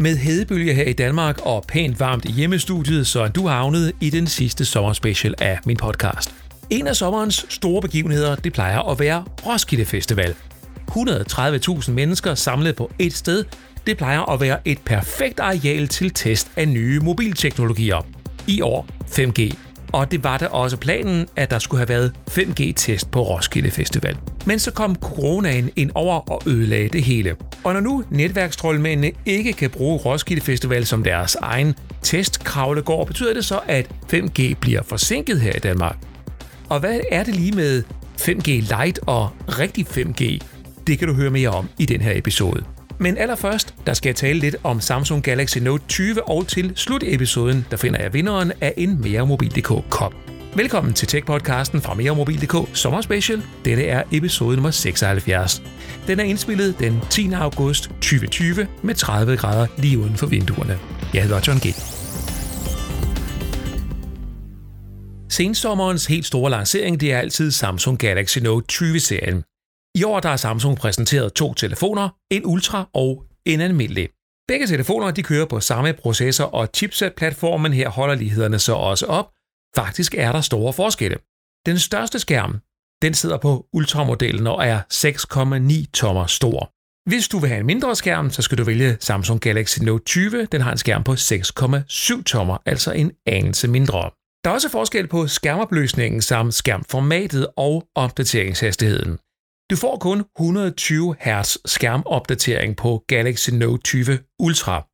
Med 0.00 0.16
hedebølge 0.16 0.74
her 0.74 0.84
i 0.84 0.92
Danmark 0.92 1.38
og 1.42 1.64
pænt 1.68 2.00
varmt 2.00 2.24
i 2.24 2.32
hjemmestudiet, 2.32 3.06
så 3.06 3.20
er 3.20 3.28
du 3.28 3.46
havnet 3.46 3.92
i 4.00 4.10
den 4.10 4.26
sidste 4.26 4.64
sommerspecial 4.64 5.34
af 5.38 5.58
min 5.66 5.76
podcast. 5.76 6.34
En 6.70 6.86
af 6.86 6.96
sommerens 6.96 7.46
store 7.48 7.82
begivenheder, 7.82 8.36
det 8.36 8.52
plejer 8.52 8.90
at 8.90 9.00
være 9.00 9.24
Roskilde 9.46 9.84
Festival. 9.84 10.34
130.000 10.90 11.90
mennesker 11.90 12.34
samlet 12.34 12.76
på 12.76 12.90
et 12.98 13.12
sted, 13.12 13.44
det 13.86 13.96
plejer 13.96 14.32
at 14.32 14.40
være 14.40 14.58
et 14.64 14.78
perfekt 14.84 15.40
areal 15.40 15.88
til 15.88 16.10
test 16.10 16.50
af 16.56 16.68
nye 16.68 17.00
mobilteknologier. 17.00 18.06
I 18.46 18.60
år 18.60 18.86
5G. 19.04 19.67
Og 19.92 20.10
det 20.10 20.24
var 20.24 20.38
da 20.38 20.46
også 20.46 20.76
planen, 20.76 21.26
at 21.36 21.50
der 21.50 21.58
skulle 21.58 21.78
have 21.78 21.88
været 21.88 22.12
5G-test 22.30 23.10
på 23.10 23.22
Roskilde 23.22 23.70
Festival. 23.70 24.16
Men 24.46 24.58
så 24.58 24.70
kom 24.70 24.96
coronaen 24.96 25.70
ind 25.76 25.90
over 25.94 26.30
og 26.30 26.42
ødelagde 26.46 26.88
det 26.88 27.02
hele. 27.02 27.36
Og 27.64 27.72
når 27.72 27.80
nu 27.80 28.04
netværkstrollmændene 28.10 29.12
ikke 29.26 29.52
kan 29.52 29.70
bruge 29.70 29.98
Roskilde 29.98 30.42
Festival 30.42 30.86
som 30.86 31.04
deres 31.04 31.34
egen 31.34 31.74
testkravlegård, 32.02 33.06
betyder 33.06 33.34
det 33.34 33.44
så, 33.44 33.60
at 33.66 33.90
5G 34.14 34.54
bliver 34.60 34.82
forsinket 34.82 35.40
her 35.40 35.52
i 35.56 35.58
Danmark. 35.58 35.96
Og 36.68 36.80
hvad 36.80 37.00
er 37.10 37.24
det 37.24 37.34
lige 37.34 37.52
med 37.52 37.82
5G 38.20 38.48
Lite 38.50 39.02
og 39.02 39.30
rigtig 39.48 39.86
5G? 39.86 40.38
Det 40.86 40.98
kan 40.98 41.08
du 41.08 41.14
høre 41.14 41.30
mere 41.30 41.48
om 41.48 41.68
i 41.78 41.86
den 41.86 42.00
her 42.00 42.12
episode. 42.18 42.64
Men 43.00 43.18
allerførst, 43.18 43.74
der 43.86 43.94
skal 43.94 44.08
jeg 44.08 44.16
tale 44.16 44.38
lidt 44.38 44.56
om 44.64 44.80
Samsung 44.80 45.22
Galaxy 45.22 45.58
Note 45.58 45.84
20, 45.88 46.28
og 46.28 46.46
til 46.46 46.72
slutepisoden, 46.76 47.66
der 47.70 47.76
finder 47.76 48.02
jeg 48.02 48.14
vinderen 48.14 48.52
af 48.60 48.74
en 48.76 49.00
meremobil.dk 49.00 49.90
kop. 49.90 50.14
Velkommen 50.54 50.94
til 50.94 51.06
Tech-podcasten 51.06 51.80
fra 51.80 51.94
meremobil.dk 51.94 52.76
Sommer 52.76 53.00
Special. 53.00 53.42
Dette 53.64 53.86
er 53.86 54.02
episode 54.12 54.56
nummer 54.56 54.70
76. 54.70 55.62
Den 56.06 56.20
er 56.20 56.24
indspillet 56.24 56.78
den 56.78 57.00
10. 57.10 57.32
august 57.32 57.84
2020 57.88 58.66
med 58.82 58.94
30 58.94 59.36
grader 59.36 59.66
lige 59.76 59.98
uden 59.98 60.16
for 60.16 60.26
vinduerne. 60.26 60.78
Jeg 61.14 61.22
hedder 61.22 61.40
John 61.46 61.58
G. 61.58 61.74
Sensommerens 65.30 66.06
helt 66.06 66.26
store 66.26 66.50
lancering 66.50 67.00
det 67.00 67.12
er 67.12 67.18
altid 67.18 67.50
Samsung 67.50 67.98
Galaxy 67.98 68.38
Note 68.38 68.66
20-serien. 68.72 69.47
I 69.98 70.04
år 70.04 70.20
der 70.20 70.28
har 70.28 70.36
Samsung 70.36 70.78
præsenteret 70.78 71.32
to 71.32 71.54
telefoner, 71.54 72.08
en 72.30 72.46
Ultra 72.46 72.88
og 72.94 73.24
en 73.46 73.60
almindelig. 73.60 74.08
Begge 74.48 74.66
telefoner 74.66 75.10
de 75.10 75.22
kører 75.22 75.46
på 75.46 75.60
samme 75.60 75.92
processor 75.92 76.44
og 76.44 76.68
chipset-platformen. 76.76 77.72
Her 77.72 77.88
holder 77.88 78.14
lighederne 78.14 78.58
så 78.58 78.74
også 78.74 79.06
op. 79.06 79.30
Faktisk 79.76 80.14
er 80.14 80.32
der 80.32 80.40
store 80.40 80.72
forskelle. 80.72 81.18
Den 81.66 81.78
største 81.78 82.18
skærm 82.18 82.60
den 83.02 83.14
sidder 83.14 83.36
på 83.36 83.66
Ultra-modellen 83.72 84.46
og 84.46 84.66
er 84.66 84.80
6,9 85.84 85.90
tommer 85.94 86.26
stor. 86.26 86.70
Hvis 87.10 87.28
du 87.28 87.38
vil 87.38 87.48
have 87.48 87.60
en 87.60 87.66
mindre 87.66 87.96
skærm, 87.96 88.30
så 88.30 88.42
skal 88.42 88.58
du 88.58 88.64
vælge 88.64 88.96
Samsung 89.00 89.40
Galaxy 89.40 89.78
Note 89.78 90.04
20. 90.04 90.44
Den 90.52 90.60
har 90.60 90.72
en 90.72 90.78
skærm 90.78 91.04
på 91.04 91.12
6,7 91.12 92.22
tommer, 92.22 92.58
altså 92.66 92.92
en 92.92 93.12
anelse 93.26 93.68
mindre. 93.68 94.10
Der 94.44 94.50
er 94.50 94.54
også 94.54 94.70
forskel 94.70 95.06
på 95.06 95.26
skærmopløsningen 95.26 96.22
samt 96.22 96.54
skærmformatet 96.54 97.46
og 97.56 97.88
opdateringshastigheden. 97.94 99.18
Du 99.70 99.76
får 99.76 99.98
kun 99.98 100.24
120 100.38 101.16
Hz 101.20 101.56
skærmopdatering 101.64 102.76
på 102.76 103.04
Galaxy 103.08 103.50
Note 103.50 103.82
20 103.82 104.18
Ultra. 104.38 104.86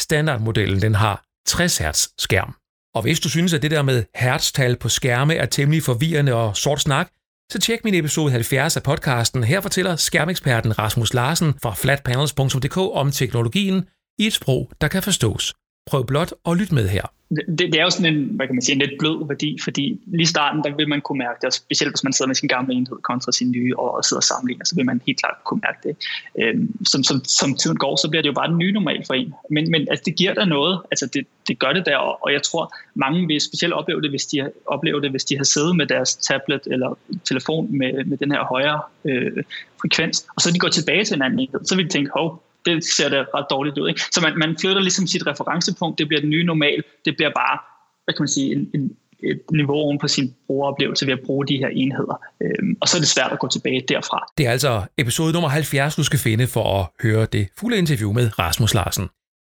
Standardmodellen 0.00 0.82
den 0.82 0.94
har 0.94 1.24
60 1.46 1.78
Hz 1.78 2.08
skærm. 2.18 2.54
Og 2.94 3.02
hvis 3.02 3.20
du 3.20 3.28
synes, 3.28 3.54
at 3.54 3.62
det 3.62 3.70
der 3.70 3.82
med 3.82 4.04
hertztal 4.14 4.76
på 4.76 4.88
skærme 4.88 5.34
er 5.34 5.46
temmelig 5.46 5.82
forvirrende 5.82 6.34
og 6.34 6.56
sort 6.56 6.80
snak, 6.80 7.08
så 7.52 7.58
tjek 7.58 7.84
min 7.84 7.94
episode 7.94 8.30
70 8.30 8.76
af 8.76 8.82
podcasten. 8.82 9.44
Her 9.44 9.60
fortæller 9.60 9.96
skærmeksperten 9.96 10.78
Rasmus 10.78 11.14
Larsen 11.14 11.54
fra 11.62 11.74
flatpanels.dk 11.74 12.76
om 12.76 13.10
teknologien 13.10 13.88
i 14.18 14.26
et 14.26 14.32
sprog, 14.32 14.70
der 14.80 14.88
kan 14.88 15.02
forstås. 15.02 15.54
Prøv 15.90 16.06
blot 16.06 16.32
at 16.46 16.56
lytte 16.56 16.74
med 16.74 16.88
her 16.88 17.06
det, 17.36 17.58
det 17.58 17.74
er 17.74 17.82
jo 17.82 17.90
sådan 17.90 18.14
en, 18.14 18.24
hvad 18.24 18.46
kan 18.46 18.54
man 18.54 18.62
sige, 18.62 18.72
en 18.72 18.78
lidt 18.78 18.98
blød 18.98 19.26
værdi, 19.28 19.58
fordi 19.64 20.00
lige 20.06 20.22
i 20.22 20.26
starten, 20.26 20.64
der 20.64 20.76
vil 20.76 20.88
man 20.88 21.00
kunne 21.00 21.18
mærke 21.18 21.38
det, 21.42 21.54
specielt 21.54 21.92
hvis 21.92 22.04
man 22.04 22.12
sidder 22.12 22.26
med 22.26 22.34
sin 22.34 22.48
gamle 22.48 22.74
enhed 22.74 22.96
kontra 23.02 23.32
sin 23.32 23.50
nye, 23.50 23.78
og 23.78 24.04
sidder 24.04 24.18
og 24.18 24.24
sammenligner, 24.24 24.64
så 24.64 24.74
vil 24.74 24.86
man 24.86 25.00
helt 25.06 25.18
klart 25.18 25.34
kunne 25.44 25.60
mærke 25.66 25.80
det. 25.88 25.96
Øhm, 26.40 26.84
som, 26.84 27.02
som, 27.02 27.24
som 27.24 27.54
tiden 27.54 27.76
går, 27.76 27.96
så 27.96 28.10
bliver 28.10 28.22
det 28.22 28.28
jo 28.28 28.32
bare 28.32 28.48
den 28.48 28.58
nye 28.58 28.72
normal 28.72 29.02
for 29.06 29.14
en. 29.14 29.34
Men, 29.50 29.70
men 29.70 29.80
altså, 29.90 30.02
det 30.06 30.16
giver 30.16 30.34
der 30.34 30.44
noget, 30.44 30.80
altså 30.90 31.06
det, 31.06 31.26
det 31.48 31.58
gør 31.58 31.72
det 31.72 31.86
der, 31.86 31.96
og 31.96 32.32
jeg 32.32 32.42
tror, 32.42 32.74
mange 32.94 33.26
vil 33.26 33.40
specielt 33.40 33.74
opleve 33.74 34.02
det, 34.02 34.10
hvis 34.10 34.26
de, 34.26 34.50
opleve 34.66 35.00
det, 35.00 35.10
hvis 35.10 35.24
de 35.24 35.36
har 35.36 35.44
siddet 35.44 35.76
med 35.76 35.86
deres 35.86 36.16
tablet 36.16 36.60
eller 36.66 36.98
telefon 37.24 37.78
med, 37.78 38.04
med 38.04 38.18
den 38.18 38.32
her 38.32 38.44
højere 38.44 38.80
øh, 39.04 39.44
frekvens, 39.80 40.26
og 40.36 40.40
så 40.42 40.50
de 40.50 40.58
går 40.58 40.68
tilbage 40.68 41.04
til 41.04 41.16
en 41.16 41.22
anden 41.22 41.38
enhed, 41.38 41.60
så 41.64 41.76
vil 41.76 41.84
de 41.84 41.90
tænke, 41.90 42.10
hov, 42.14 42.42
det 42.66 42.84
ser 42.84 43.08
det 43.08 43.26
ret 43.34 43.46
dårligt 43.50 43.78
ud. 43.78 43.88
Ikke? 43.88 44.00
Så 44.12 44.20
man, 44.20 44.38
man 44.38 44.56
flytter 44.60 44.82
ligesom 44.82 45.06
sit 45.06 45.26
referencepunkt, 45.26 45.98
det 45.98 46.08
bliver 46.08 46.20
den 46.20 46.30
nye 46.30 46.44
normal, 46.44 46.82
det 47.04 47.16
bliver 47.16 47.30
bare, 47.36 47.58
hvad 48.04 48.14
kan 48.14 48.22
man 48.22 48.28
sige, 48.28 48.52
en, 48.52 48.70
en, 48.74 48.96
et 49.22 49.40
niveau 49.52 49.76
oven 49.76 49.98
på 49.98 50.08
sin 50.08 50.34
brugeroplevelse 50.46 51.06
ved 51.06 51.12
at 51.12 51.20
bruge 51.26 51.46
de 51.46 51.56
her 51.56 51.68
enheder. 51.68 52.20
Øhm, 52.42 52.76
og 52.80 52.88
så 52.88 52.96
er 52.96 53.00
det 53.00 53.08
svært 53.08 53.32
at 53.32 53.38
gå 53.38 53.48
tilbage 53.48 53.84
derfra. 53.88 54.26
Det 54.38 54.46
er 54.46 54.50
altså 54.50 54.82
episode 54.98 55.32
nummer 55.32 55.48
70, 55.48 55.96
du 55.96 56.02
skal 56.02 56.18
finde 56.18 56.46
for 56.46 56.80
at 56.80 56.86
høre 57.02 57.26
det 57.32 57.48
fulde 57.58 57.78
interview 57.78 58.12
med 58.12 58.38
Rasmus 58.38 58.74
Larsen. 58.74 59.08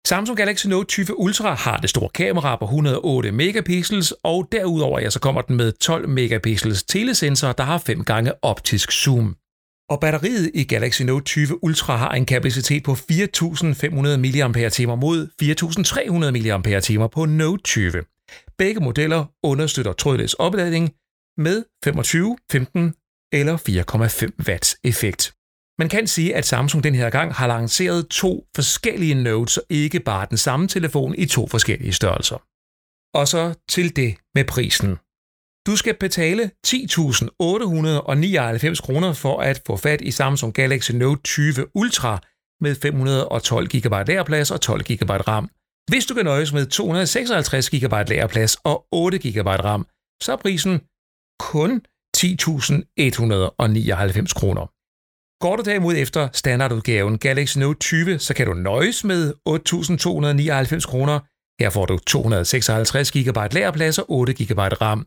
Samsung 0.07 0.39
Galaxy 0.39 0.67
Note 0.67 0.89
20 0.89 1.21
Ultra 1.21 1.55
har 1.55 1.77
det 1.77 1.91
store 1.91 2.09
kamera 2.09 2.57
på 2.57 2.65
108 2.65 3.33
megapixels, 3.33 4.15
og 4.23 4.49
derudover 4.53 5.01
ja, 5.01 5.11
så 5.11 5.21
kommer 5.21 5.43
den 5.43 5.57
med 5.57 5.73
12 5.73 6.09
megapixels 6.09 6.83
telesensor, 6.83 7.53
der 7.53 7.65
har 7.65 7.79
5 7.79 8.05
gange 8.05 8.33
optisk 8.43 8.93
zoom. 8.93 9.37
Og 9.93 10.01
batteriet 10.01 10.51
i 10.55 10.65
Galaxy 10.65 11.03
Note 11.03 11.25
20 11.25 11.65
Ultra 11.65 11.97
har 11.97 12.11
en 12.11 12.27
kapacitet 12.27 12.83
på 12.85 12.93
4.500 12.93 12.97
mAh 14.25 14.99
mod 14.99 15.29
4.300 15.43 16.99
mAh 16.99 17.11
på 17.11 17.25
Note 17.25 17.63
20. 17.63 17.93
Begge 18.59 18.81
modeller 18.81 19.25
understøtter 19.43 19.93
trådløs 19.93 20.35
opladning 20.35 20.95
med 21.37 21.65
25, 21.85 22.39
15 22.53 22.95
eller 23.33 23.57
4,5 23.57 24.49
watts 24.49 24.77
effekt. 24.85 25.35
Man 25.79 25.89
kan 25.89 26.07
sige, 26.07 26.37
at 26.37 26.47
Samsung 26.47 26.85
den 26.85 26.95
her 26.95 27.11
gang 27.11 27.35
har 27.35 27.47
lanceret 27.47 28.09
to 28.09 28.47
forskellige 28.57 29.15
Notes, 29.15 29.59
og 29.59 29.65
ikke 29.71 30.01
bare 30.01 30.27
den 30.31 30.39
samme 30.39 30.69
telefon 30.69 31.15
i 31.19 31.27
to 31.27 31.47
forskellige 31.47 31.93
størrelser. 31.93 32.43
Og 33.19 33.29
så 33.29 33.55
til 33.69 33.97
det 33.97 34.17
med 34.35 34.45
prisen. 34.45 34.99
Du 35.67 35.77
skal 35.77 35.95
betale 36.01 36.51
10.899 36.67 38.87
kroner 38.87 39.13
for 39.13 39.41
at 39.41 39.63
få 39.67 39.77
fat 39.77 40.01
i 40.01 40.11
Samsung 40.11 40.55
Galaxy 40.55 40.91
Note 40.91 41.23
20 41.23 41.67
Ultra 41.75 42.19
med 42.61 42.75
512 42.75 43.69
GB 43.69 43.95
lagerplads 44.09 44.51
og 44.51 44.61
12 44.61 44.83
GB 44.83 45.11
RAM. 45.11 45.49
Hvis 45.91 46.07
du 46.07 46.15
kan 46.15 46.25
nøjes 46.25 46.53
med 46.53 46.67
256 46.67 47.71
GB 47.71 47.93
lagerplads 47.93 48.57
og 48.65 48.87
8 48.93 49.19
GB 49.19 49.49
RAM, 49.49 49.87
så 50.23 50.33
er 50.33 50.37
prisen 50.37 50.81
kun 51.39 51.81
10.199 52.17 54.41
kroner. 54.41 54.67
Går 55.43 55.57
du 55.57 55.63
derimod 55.63 55.95
efter 55.97 56.29
standardudgaven 56.33 57.19
Galaxy 57.19 57.59
Note 57.59 57.81
20, 57.81 58.19
så 58.19 58.35
kan 58.35 58.47
du 58.47 58.55
nøjes 58.55 59.05
med 59.05 59.35
8.299 59.49 60.91
kroner. 60.91 61.21
Her 61.61 61.71
får 61.71 61.87
du 61.87 61.99
256 61.99 63.13
GB 63.13 63.39
lagerplads 63.53 63.99
og 63.99 64.11
8 64.11 64.35
GB 64.35 64.59
RAM 64.59 65.07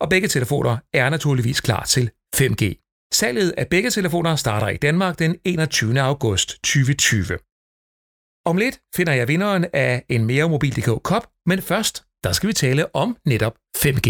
og 0.00 0.08
begge 0.10 0.28
telefoner 0.28 0.76
er 0.92 1.10
naturligvis 1.10 1.60
klar 1.60 1.84
til 1.84 2.10
5G. 2.36 2.62
Salget 3.14 3.54
af 3.56 3.68
begge 3.68 3.90
telefoner 3.90 4.36
starter 4.36 4.68
i 4.68 4.76
Danmark 4.76 5.18
den 5.18 5.36
21. 5.44 6.00
august 6.00 6.48
2020. 6.48 7.38
Om 8.46 8.56
lidt 8.56 8.80
finder 8.96 9.12
jeg 9.12 9.28
vinderen 9.28 9.66
af 9.72 10.04
en 10.08 10.24
mere 10.24 10.48
mobil.dk 10.48 11.02
kop, 11.02 11.26
men 11.46 11.62
først 11.62 12.04
der 12.24 12.32
skal 12.32 12.48
vi 12.48 12.52
tale 12.52 12.94
om 12.94 13.16
netop 13.26 13.54
5G. 13.76 14.08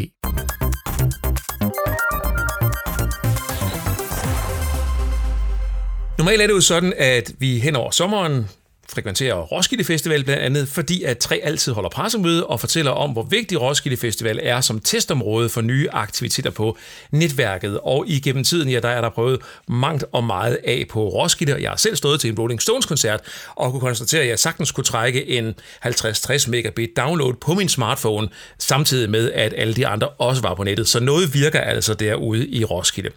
Normalt 6.18 6.42
er 6.42 6.46
det 6.46 6.54
jo 6.54 6.60
sådan, 6.60 6.92
at 6.96 7.32
vi 7.38 7.58
hen 7.58 7.76
over 7.76 7.90
sommeren 7.90 8.48
frekventerer 8.88 9.34
Roskilde 9.34 9.84
Festival 9.84 10.24
blandt 10.24 10.42
andet, 10.42 10.68
fordi 10.68 11.02
at 11.02 11.18
tre 11.18 11.40
altid 11.44 11.72
holder 11.72 11.90
pressemøde 11.90 12.46
og 12.46 12.60
fortæller 12.60 12.90
om, 12.90 13.10
hvor 13.10 13.22
vigtig 13.22 13.60
Roskilde 13.60 13.96
Festival 13.96 14.40
er 14.42 14.60
som 14.60 14.80
testområde 14.80 15.48
for 15.48 15.60
nye 15.60 15.88
aktiviteter 15.92 16.50
på 16.50 16.76
netværket. 17.10 17.80
Og 17.82 18.04
igennem 18.08 18.44
tiden, 18.44 18.68
ja, 18.68 18.80
der 18.80 18.88
er 18.88 19.00
der 19.00 19.10
prøvet 19.10 19.40
mangt 19.68 20.04
og 20.12 20.24
meget 20.24 20.58
af 20.64 20.86
på 20.90 21.08
Roskilde, 21.08 21.62
jeg 21.62 21.70
har 21.70 21.76
selv 21.76 21.96
stået 21.96 22.20
til 22.20 22.30
en 22.30 22.38
Rolling 22.38 22.62
Stones-koncert 22.62 23.20
og 23.54 23.70
kunne 23.70 23.80
konstatere, 23.80 24.22
at 24.22 24.28
jeg 24.28 24.38
sagtens 24.38 24.72
kunne 24.72 24.84
trække 24.84 25.28
en 25.28 25.54
50-60 25.86 26.50
megabit 26.50 26.90
download 26.96 27.34
på 27.34 27.54
min 27.54 27.68
smartphone, 27.68 28.28
samtidig 28.58 29.10
med, 29.10 29.32
at 29.32 29.54
alle 29.56 29.74
de 29.74 29.86
andre 29.86 30.08
også 30.08 30.42
var 30.42 30.54
på 30.54 30.64
nettet. 30.64 30.88
Så 30.88 31.00
noget 31.00 31.34
virker 31.34 31.60
altså 31.60 31.94
derude 31.94 32.48
i 32.48 32.64
Roskilde. 32.64 33.10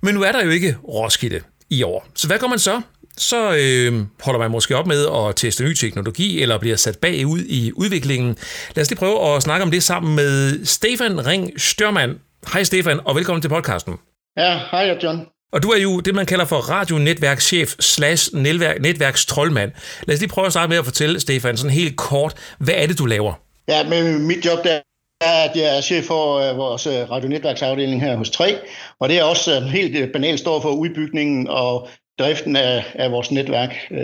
Men 0.00 0.14
nu 0.14 0.22
er 0.22 0.32
der 0.32 0.44
jo 0.44 0.50
ikke 0.50 0.76
Roskilde 0.88 1.40
i 1.70 1.82
år. 1.82 2.06
Så 2.14 2.26
hvad 2.26 2.38
gør 2.38 2.46
man 2.46 2.58
så? 2.58 2.80
Så 3.18 3.56
øh, 3.56 4.06
holder 4.22 4.38
man 4.38 4.50
måske 4.50 4.76
op 4.76 4.86
med 4.86 5.06
at 5.06 5.36
teste 5.36 5.64
ny 5.64 5.74
teknologi, 5.74 6.42
eller 6.42 6.58
bliver 6.58 6.76
sat 6.76 6.98
bagud 6.98 7.40
i 7.48 7.72
udviklingen. 7.76 8.36
Lad 8.74 8.82
os 8.82 8.90
lige 8.90 8.98
prøve 8.98 9.34
at 9.36 9.42
snakke 9.42 9.64
om 9.64 9.70
det 9.70 9.82
sammen 9.82 10.16
med 10.16 10.64
Stefan 10.64 11.26
Ring 11.26 11.60
Størmand. 11.60 12.16
Hej 12.52 12.62
Stefan, 12.62 13.00
og 13.04 13.16
velkommen 13.16 13.42
til 13.42 13.48
podcasten. 13.48 13.94
Ja, 14.36 14.60
hej 14.70 14.98
John. 15.02 15.26
Og 15.52 15.62
du 15.62 15.68
er 15.68 15.78
jo 15.78 16.00
det, 16.00 16.14
man 16.14 16.26
kalder 16.26 16.44
for 16.44 16.56
radionetværkschef 16.56 17.74
slash 17.80 18.34
netværkstrollmand. 18.34 19.72
Lad 20.06 20.14
os 20.14 20.20
lige 20.20 20.30
prøve 20.30 20.46
at 20.46 20.52
starte 20.52 20.68
med 20.68 20.76
at 20.76 20.84
fortælle, 20.84 21.20
Stefan, 21.20 21.56
sådan 21.56 21.70
helt 21.70 21.96
kort, 21.96 22.34
hvad 22.58 22.74
er 22.76 22.86
det, 22.86 22.98
du 22.98 23.06
laver? 23.06 23.32
Ja, 23.68 23.88
men 23.88 24.26
mit 24.26 24.44
job 24.46 24.64
der 24.64 24.80
er, 25.20 25.48
at 25.50 25.56
jeg 25.56 25.76
er 25.76 25.80
chef 25.80 26.04
for 26.04 26.50
uh, 26.50 26.56
vores 26.56 26.86
øh, 26.86 27.10
radionetværksafdeling 27.10 28.00
her 28.00 28.16
hos 28.16 28.30
3, 28.30 28.56
og 29.00 29.08
det 29.08 29.18
er 29.18 29.22
også 29.22 29.58
uh, 29.58 29.62
helt 29.66 30.04
uh, 30.04 30.12
banalt 30.12 30.40
står 30.40 30.60
for 30.60 30.70
udbygningen 30.70 31.48
og 31.48 31.88
driften 32.18 32.56
af, 32.56 32.84
af 32.94 33.10
vores 33.10 33.30
netværk 33.30 33.76
uh, 33.90 33.96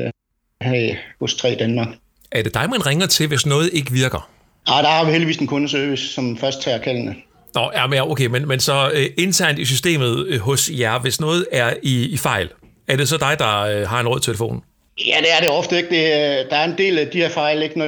her 0.62 0.96
hos 1.20 1.34
3 1.34 1.56
Danmark. 1.58 1.88
Er 2.32 2.42
det 2.42 2.54
dig, 2.54 2.70
man 2.70 2.86
ringer 2.86 3.06
til, 3.06 3.28
hvis 3.28 3.46
noget 3.46 3.70
ikke 3.72 3.92
virker? 3.92 4.30
Ja, 4.68 4.72
der 4.82 4.88
har 4.88 5.04
vi 5.04 5.10
heldigvis 5.10 5.36
en 5.36 5.46
kundeservice, 5.46 6.08
som 6.08 6.36
først 6.36 6.62
tager 6.62 6.78
kaldene. 6.78 7.14
Nå, 7.54 7.70
ja, 7.74 7.86
men 7.86 8.00
okay, 8.00 8.26
men, 8.26 8.48
men 8.48 8.60
så 8.60 8.90
uh, 8.94 9.22
internt 9.24 9.58
i 9.58 9.64
systemet 9.64 10.34
uh, 10.34 10.40
hos 10.40 10.70
jer, 10.70 10.98
hvis 10.98 11.20
noget 11.20 11.46
er 11.52 11.74
i, 11.82 12.08
i 12.08 12.16
fejl, 12.16 12.50
er 12.88 12.96
det 12.96 13.08
så 13.08 13.16
dig, 13.16 13.38
der 13.38 13.80
uh, 13.80 13.88
har 13.88 14.00
en 14.00 14.08
rød 14.08 14.20
telefon? 14.20 14.62
Ja, 15.06 15.16
det 15.20 15.28
er 15.36 15.40
det 15.40 15.48
ofte 15.48 15.76
ikke. 15.76 15.88
Det, 15.88 16.50
der 16.50 16.56
er 16.56 16.64
en 16.64 16.78
del 16.78 16.98
af 16.98 17.06
de 17.06 17.18
her 17.18 17.28
fejl, 17.28 17.62
ikke? 17.62 17.78
Når 17.78 17.86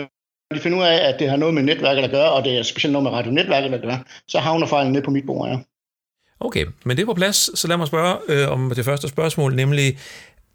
de 0.55 0.61
finder 0.61 0.79
ud 0.79 0.85
af, 0.85 1.09
at 1.09 1.19
det 1.19 1.31
har 1.31 1.37
noget 1.37 1.55
med 1.55 1.63
netværket 1.63 2.03
at 2.03 2.11
gøre, 2.11 2.31
og 2.31 2.45
det 2.45 2.59
er 2.59 2.63
specielt 2.63 2.93
noget 2.93 3.03
med 3.03 3.13
radionetværket 3.13 3.75
at 3.75 3.83
gøre, 3.83 3.99
så 4.29 4.39
havner 4.39 4.67
fejlen 4.67 4.93
ned 4.93 5.03
på 5.03 5.11
mit 5.11 5.27
bord, 5.27 5.49
ja. 5.49 5.57
Okay, 6.41 6.65
men 6.85 6.97
det 6.97 7.03
er 7.03 7.07
på 7.07 7.15
plads, 7.15 7.59
så 7.59 7.69
lad 7.69 7.77
mig 7.77 7.87
spørge 7.87 8.17
øh, 8.29 8.53
om 8.53 8.73
det 8.77 8.85
første 8.85 9.09
spørgsmål, 9.09 9.55
nemlig, 9.55 9.99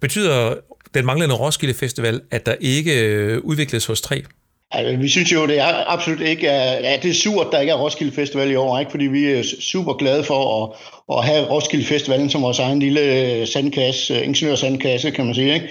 betyder 0.01 0.55
den 0.93 1.05
manglende 1.05 1.35
Roskilde 1.35 1.73
Festival, 1.73 2.21
at 2.31 2.45
der 2.45 2.55
ikke 2.59 3.07
øh, 3.07 3.39
udvikles 3.43 3.85
hos 3.85 4.01
tre? 4.01 4.23
Altså, 4.71 4.97
vi 4.97 5.09
synes 5.09 5.33
jo, 5.33 5.47
det 5.47 5.59
er 5.59 5.91
absolut 5.91 6.21
ikke, 6.21 6.47
øh, 6.47 6.83
ja, 6.83 6.97
det 7.01 7.09
er 7.09 7.13
surt, 7.13 7.47
der 7.51 7.59
ikke 7.59 7.71
er 7.71 7.77
Roskilde 7.77 8.11
Festival 8.11 8.51
i 8.51 8.55
år, 8.55 8.79
ikke? 8.79 8.91
fordi 8.91 9.05
vi 9.05 9.25
er 9.25 9.43
super 9.59 9.93
glade 9.93 10.23
for 10.23 10.63
at, 10.63 10.77
at 11.17 11.25
have 11.25 11.49
Roskilde 11.49 11.85
Festivalen 11.85 12.29
som 12.29 12.41
vores 12.41 12.59
egen 12.59 12.79
lille 12.79 13.01
øh, 13.01 13.47
sandkasse, 13.47 14.13
øh, 14.13 14.27
ingeniørsandkasse, 14.27 15.11
kan 15.11 15.25
man 15.25 15.35
sige. 15.35 15.53
Ikke? 15.53 15.69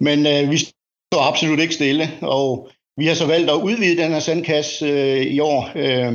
Men 0.00 0.26
øh, 0.26 0.50
vi 0.50 0.58
står 0.58 1.22
absolut 1.28 1.60
ikke 1.60 1.74
stille, 1.74 2.10
og 2.20 2.68
vi 2.96 3.06
har 3.06 3.14
så 3.14 3.26
valgt 3.26 3.50
at 3.50 3.54
udvide 3.54 4.02
den 4.02 4.12
her 4.12 4.20
sandkasse 4.20 4.86
øh, 4.86 5.22
i 5.22 5.40
år. 5.40 5.70
Øh, 5.74 6.14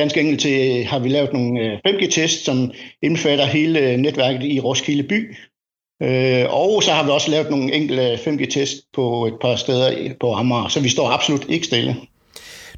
ganske 0.00 0.20
enkelt 0.20 0.40
til 0.40 0.84
har 0.84 0.98
vi 0.98 1.08
lavet 1.08 1.32
nogle 1.32 1.60
øh, 1.60 1.78
5G-tests, 1.88 2.44
som 2.44 2.70
indbefatter 3.02 3.46
hele 3.46 3.80
øh, 3.80 3.96
netværket 3.96 4.44
i 4.44 4.60
Roskilde 4.60 5.02
by. 5.02 5.36
Øh, 6.02 6.44
og 6.48 6.82
så 6.82 6.92
har 6.92 7.04
vi 7.04 7.10
også 7.10 7.30
lavet 7.30 7.50
nogle 7.50 7.74
enkelte 7.74 8.14
5G-test 8.14 8.76
på 8.94 9.26
et 9.26 9.34
par 9.40 9.56
steder 9.56 10.14
på 10.20 10.34
Amager, 10.34 10.68
så 10.68 10.80
vi 10.80 10.88
står 10.88 11.10
absolut 11.10 11.44
ikke 11.48 11.66
stille. 11.66 11.96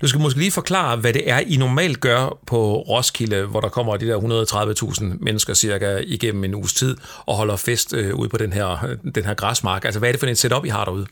Du 0.01 0.09
skal 0.09 0.21
måske 0.21 0.39
lige 0.39 0.51
forklare, 0.51 0.97
hvad 0.97 1.13
det 1.13 1.31
er, 1.31 1.39
I 1.39 1.57
normalt 1.57 2.01
gør 2.01 2.39
på 2.47 2.77
Roskilde, 2.81 3.47
hvor 3.47 3.61
der 3.61 3.69
kommer 3.69 3.97
de 3.97 4.07
der 4.07 4.19
130.000 4.19 5.05
mennesker 5.21 5.55
cirka 5.55 5.99
igennem 6.07 6.45
en 6.45 6.55
uges 6.55 6.75
tid 6.75 6.97
og 7.27 7.35
holder 7.35 7.57
fest 7.57 7.93
ude 7.93 8.29
på 8.29 8.37
den 8.37 8.53
her, 8.53 8.97
den 9.15 9.25
her 9.25 9.35
græsmark. 9.35 9.85
Altså, 9.85 9.99
hvad 9.99 10.09
er 10.09 10.13
det 10.13 10.21
for 10.21 10.27
en 10.27 10.37
setup, 10.37 10.65
I 10.65 10.69
har 10.69 10.85
derude? 10.85 11.07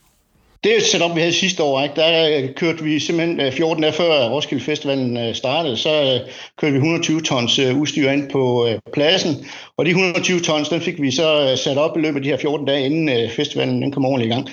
Det 0.63 0.71
er 0.71 0.77
et 0.77 0.83
setup, 0.83 1.15
vi 1.15 1.19
havde 1.19 1.33
sidste 1.33 1.63
år. 1.63 1.81
Ikke? 1.81 1.95
Der 1.95 2.37
øh, 2.37 2.53
kørte 2.55 2.83
vi 2.83 2.99
simpelthen 2.99 3.39
øh, 3.39 3.51
14 3.51 3.83
dage 3.83 3.93
før 3.93 4.25
øh, 4.25 4.31
Roskilde 4.31 4.63
Festivalen 4.63 5.35
startede, 5.35 5.77
så 5.77 6.21
kørte 6.57 6.71
vi 6.71 6.77
120 6.77 7.21
tons 7.21 7.59
udstyr 7.59 8.09
ind 8.09 8.29
på 8.29 8.67
pladsen. 8.93 9.45
Og 9.77 9.85
de 9.85 9.89
120 9.89 10.39
tons, 10.39 10.69
den 10.69 10.81
fik 10.81 11.01
vi 11.01 11.11
så 11.11 11.53
sat 11.63 11.77
op 11.77 11.97
i 11.97 12.01
løbet 12.01 12.15
af 12.15 12.23
de 12.23 12.29
her 12.29 12.37
14 12.37 12.67
dage, 12.67 12.85
inden 12.85 13.29
festivalen 13.29 13.81
den 13.81 13.91
kom 13.91 14.05
ordentligt 14.05 14.31
i 14.31 14.33
gang. 14.33 14.49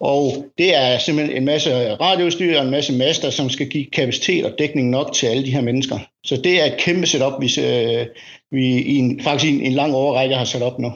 Og 0.00 0.44
det 0.58 0.76
er 0.76 0.98
simpelthen 0.98 1.36
en 1.36 1.44
masse 1.44 1.94
radioudstyr 1.94 2.58
og 2.58 2.64
en 2.64 2.70
masse 2.70 2.92
master, 2.92 3.30
som 3.30 3.50
skal 3.50 3.68
give 3.68 3.86
kapacitet 3.92 4.44
og 4.44 4.52
dækning 4.58 4.90
nok 4.90 5.12
til 5.12 5.26
alle 5.26 5.44
de 5.44 5.50
her 5.50 5.60
mennesker. 5.60 5.98
Så 6.24 6.36
det 6.36 6.60
er 6.60 6.64
et 6.64 6.76
kæmpe 6.78 7.06
setup, 7.06 7.32
vi, 7.40 7.50
vi 8.50 8.82
i 8.82 8.96
en, 8.96 9.20
faktisk 9.22 9.52
i 9.52 9.54
en, 9.54 9.60
en 9.60 9.72
lang 9.72 9.94
overrække 9.94 10.34
har 10.34 10.44
sat 10.44 10.62
op 10.62 10.78
nu. 10.78 10.92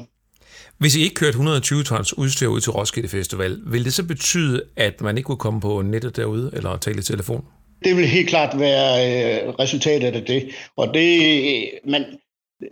Hvis 0.83 0.97
I 0.97 1.03
ikke 1.03 1.15
kørte 1.15 1.29
120 1.29 1.83
tons 1.83 2.19
udstyr 2.19 2.47
ud 2.47 2.61
til 2.61 2.73
Roskilde 2.73 3.09
Festival, 3.09 3.59
vil 3.67 3.85
det 3.85 3.95
så 3.95 4.05
betyde, 4.05 4.63
at 4.77 5.01
man 5.01 5.17
ikke 5.17 5.27
kunne 5.27 5.37
komme 5.37 5.61
på 5.61 5.83
nettet 5.83 6.17
derude 6.17 6.51
eller 6.53 6.77
tale 6.77 6.99
i 6.99 7.03
telefon? 7.03 7.45
Det 7.85 7.97
vil 7.97 8.07
helt 8.07 8.29
klart 8.29 8.61
være 8.61 8.91
øh, 9.07 9.49
resultatet 9.49 10.15
af 10.15 10.25
det. 10.25 10.49
Og 10.77 10.95
det, 10.95 11.71
man, 11.89 12.05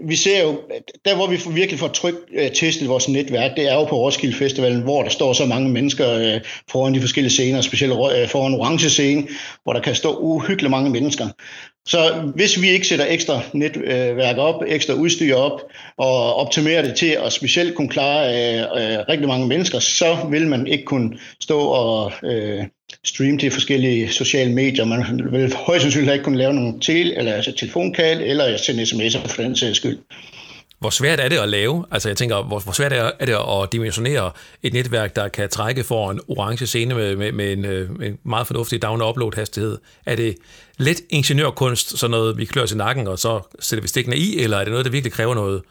vi 0.05 0.17
ser 0.17 0.43
jo, 0.43 0.61
der 1.05 1.17
hvor 1.17 1.27
vi 1.27 1.41
virkelig 1.55 1.79
får 1.79 1.89
tryk 1.89 2.15
øh, 2.33 2.51
testet 2.51 2.89
vores 2.89 3.09
netværk, 3.09 3.57
det 3.57 3.69
er 3.69 3.75
jo 3.75 3.85
på 3.85 3.97
Roskilde 3.97 4.37
Festivalen, 4.37 4.83
hvor 4.83 5.03
der 5.03 5.11
står 5.11 5.33
så 5.33 5.47
mange 5.47 5.69
mennesker 5.69 6.11
øh, 6.11 6.41
foran 6.71 6.95
de 6.95 7.01
forskellige 7.01 7.33
scener, 7.33 7.61
specielt 7.61 7.93
øh, 7.93 8.29
foran 8.29 8.55
orange 8.55 8.91
scene, 8.91 9.29
hvor 9.63 9.73
der 9.73 9.81
kan 9.81 9.95
stå 9.95 10.17
uhyggeligt 10.17 10.71
mange 10.71 10.91
mennesker. 10.91 11.29
Så 11.91 12.31
hvis 12.35 12.61
vi 12.63 12.69
ikke 12.71 12.87
sætter 12.87 13.07
ekstra 13.09 13.43
netværk 13.53 14.37
op, 14.37 14.63
ekstra 14.67 14.95
udstyr 14.95 15.35
op, 15.35 15.61
og 15.97 16.35
optimerer 16.35 16.83
det 16.83 16.95
til 16.95 17.17
at 17.25 17.33
specielt 17.33 17.75
kunne 17.75 17.89
klare 17.89 18.29
øh, 18.29 18.61
øh, 18.61 18.99
rigtig 19.09 19.29
mange 19.29 19.47
mennesker, 19.47 19.79
så 19.79 20.17
vil 20.31 20.49
man 20.49 20.67
ikke 20.67 20.85
kunne 20.85 21.19
stå 21.41 21.61
og 21.61 22.13
øh, 22.25 22.65
streame 23.05 23.39
til 23.39 23.51
forskellige 23.51 24.09
sociale 24.09 24.53
medier. 24.53 24.85
Man 24.85 25.33
vil 25.33 25.55
højst 25.55 25.83
sandsynligt 25.83 26.13
ikke 26.13 26.25
kunne 26.25 26.39
lave 26.39 26.55
nogle 26.55 26.81
tel- 26.81 27.15
eller 27.17 27.33
altså 27.33 27.53
telefonkald, 27.53 28.23
eller 28.23 28.57
sende 28.57 28.83
sms'er 28.83 29.29
for 29.29 29.43
den 29.43 29.57
sags 29.57 29.77
skyld. 29.77 29.99
Hvor 30.81 30.91
svært 30.91 31.21
er 31.21 31.29
det 31.29 31.39
at 31.39 31.49
lave? 31.49 31.85
Altså 31.91 32.09
jeg 32.09 32.17
tænker, 32.17 32.43
hvor, 32.43 32.59
hvor 32.59 32.73
svært 32.73 32.93
er 32.93 33.27
det 33.27 33.33
at 33.33 33.73
dimensionere 33.73 34.31
et 34.63 34.73
netværk, 34.73 35.17
der 35.17 35.29
kan 35.29 35.49
trække 35.49 35.85
for 35.85 36.11
en 36.11 36.21
orange 36.29 36.67
scene 36.67 36.95
med, 36.95 37.17
med, 37.17 37.33
med 37.33 37.53
en, 37.53 37.65
øh, 37.65 37.91
en 38.03 38.19
meget 38.25 38.47
fornuftig 38.47 38.85
down-upload 38.85 39.37
hastighed? 39.37 39.79
Er 40.07 40.17
det 40.17 40.37
let 40.79 41.01
ingeniørkunst, 41.11 41.99
sådan 41.99 42.11
noget 42.11 42.39
vi 42.39 42.45
klør 42.45 42.67
til 42.67 42.77
nakken, 42.77 43.09
og 43.09 43.19
så 43.19 43.41
sætter 43.61 43.83
vi 43.83 43.89
stikkene 43.89 44.17
i, 44.17 44.39
eller 44.39 44.57
er 44.57 44.65
det 44.65 44.71
noget, 44.71 44.85
der 44.85 44.91
virkelig 44.91 45.13
kræver 45.13 45.35
noget, 45.35 45.63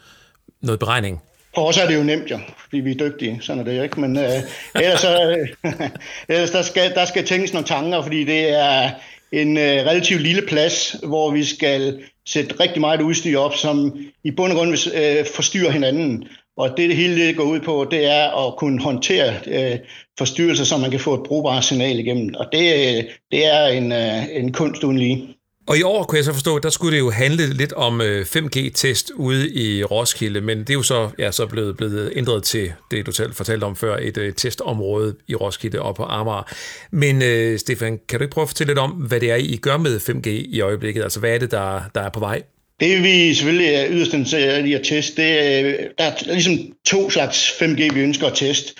noget 0.60 0.78
beregning? 0.78 1.20
For 1.54 1.68
os 1.68 1.78
er 1.78 1.86
det 1.86 1.96
jo 1.96 2.02
nemt 2.02 2.30
jo, 2.30 2.38
fordi 2.60 2.76
vi 2.76 2.90
er 2.90 3.08
dygtige, 3.08 3.38
sådan 3.42 3.60
er 3.60 3.64
det 3.64 3.82
ikke, 3.82 4.00
men 4.00 4.18
øh, 4.18 4.30
ellers, 4.74 5.00
så, 5.00 5.36
ellers 6.28 6.50
der, 6.50 6.62
skal, 6.62 6.94
der 6.94 7.04
skal 7.04 7.26
tænkes 7.26 7.52
nogle 7.52 7.66
tanker, 7.68 8.02
fordi 8.02 8.24
det 8.24 8.48
er 8.48 8.90
en 9.32 9.56
øh, 9.56 9.62
relativt 9.62 10.22
lille 10.22 10.42
plads, 10.48 10.96
hvor 11.02 11.30
vi 11.30 11.44
skal 11.44 12.02
sætte 12.26 12.60
rigtig 12.60 12.80
meget 12.80 13.02
udstyr 13.02 13.38
op, 13.38 13.54
som 13.54 13.98
i 14.24 14.30
bund 14.30 14.52
og 14.52 14.58
grund 14.58 14.70
øh, 14.70 15.26
forstyrrer 15.34 15.70
hinanden. 15.70 16.24
Og 16.56 16.68
det, 16.76 16.88
det 16.88 16.96
hele 16.96 17.26
det 17.26 17.36
går 17.36 17.44
ud 17.44 17.60
på, 17.60 17.86
det 17.90 18.04
er 18.04 18.46
at 18.46 18.56
kunne 18.56 18.82
håndtere 18.82 19.34
øh, 19.46 19.78
forstyrrelser, 20.18 20.64
så 20.64 20.78
man 20.78 20.90
kan 20.90 21.00
få 21.00 21.14
et 21.14 21.22
brugbart 21.26 21.64
signal 21.64 21.98
igennem. 21.98 22.34
Og 22.34 22.46
det, 22.52 22.58
øh, 22.58 23.04
det 23.30 23.46
er 23.46 23.66
en, 23.66 23.92
øh, 23.92 24.36
en 24.36 24.52
kunst 24.52 24.84
uden 24.84 24.98
lige. 24.98 25.39
Og 25.66 25.78
i 25.78 25.82
år 25.82 26.04
kunne 26.04 26.16
jeg 26.16 26.24
så 26.24 26.32
forstå, 26.32 26.58
der 26.58 26.70
skulle 26.70 26.92
det 26.92 26.98
jo 26.98 27.10
handle 27.10 27.54
lidt 27.54 27.72
om 27.72 28.00
øh, 28.00 28.26
5G-test 28.36 29.10
ude 29.16 29.50
i 29.52 29.84
Roskilde, 29.84 30.40
men 30.40 30.58
det 30.58 30.70
er 30.70 30.74
jo 30.74 30.82
så, 30.82 31.10
ja, 31.18 31.30
så 31.30 31.46
blevet, 31.46 31.76
blevet 31.76 32.12
ændret 32.16 32.42
til 32.42 32.72
det, 32.90 33.06
du 33.06 33.12
selv 33.12 33.34
fortalte 33.34 33.64
om 33.64 33.76
før, 33.76 33.96
et 33.96 34.18
øh, 34.18 34.32
testområde 34.34 35.14
i 35.28 35.34
Roskilde 35.34 35.82
og 35.82 35.94
på 35.94 36.02
Amager. 36.02 36.52
Men 36.90 37.22
øh, 37.22 37.58
Stefan, 37.58 37.98
kan 38.08 38.18
du 38.18 38.22
ikke 38.22 38.32
prøve 38.32 38.42
at 38.42 38.48
fortælle 38.48 38.70
lidt 38.70 38.78
om, 38.78 38.90
hvad 38.90 39.20
det 39.20 39.30
er, 39.30 39.36
I 39.36 39.56
gør 39.56 39.76
med 39.76 40.00
5G 40.00 40.28
i 40.28 40.60
øjeblikket? 40.60 41.02
Altså, 41.02 41.20
hvad 41.20 41.34
er 41.34 41.38
det, 41.38 41.50
der, 41.50 41.82
der 41.94 42.00
er 42.00 42.10
på 42.10 42.20
vej? 42.20 42.42
Det 42.80 43.02
vi 43.02 43.34
selvfølgelig 43.34 43.74
er 43.74 43.86
yderst 43.90 44.12
interesseret 44.12 44.66
i 44.66 44.74
at 44.74 44.82
teste, 44.84 45.22
det 45.22 45.30
er, 45.30 45.66
øh, 45.66 45.74
der 45.98 46.04
er 46.04 46.32
ligesom 46.32 46.58
to 46.86 47.10
slags 47.10 47.50
5G, 47.50 47.94
vi 47.94 48.00
ønsker 48.00 48.26
at 48.26 48.36
teste. 48.36 48.72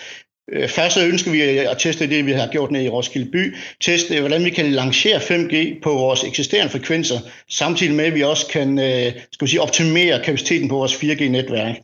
Øh, 0.52 0.68
først 0.68 0.94
så 0.94 1.06
ønsker 1.06 1.30
vi 1.30 1.40
at 1.40 1.76
teste 1.78 2.10
det, 2.10 2.26
vi 2.26 2.32
har 2.32 2.46
gjort 2.46 2.70
nede 2.70 2.84
i 2.84 2.88
Roskilde 2.88 3.30
by. 3.30 3.56
Teste, 3.80 4.14
øh, 4.14 4.20
hvordan 4.20 4.44
vi 4.44 4.50
kan 4.50 4.72
lancere 4.72 5.16
5G 5.16 5.80
på 5.82 5.90
vores 5.92 6.24
eksisterende 6.24 6.72
frekvenser, 6.72 7.18
samtidig 7.50 7.94
med, 7.94 8.04
at 8.04 8.14
vi 8.14 8.22
også 8.22 8.46
kan 8.46 8.78
øh, 8.78 9.12
skal 9.32 9.46
vi 9.46 9.50
sige, 9.50 9.60
optimere 9.60 10.22
kapaciteten 10.24 10.68
på 10.68 10.74
vores 10.74 10.94
4G-netværk. 10.94 11.76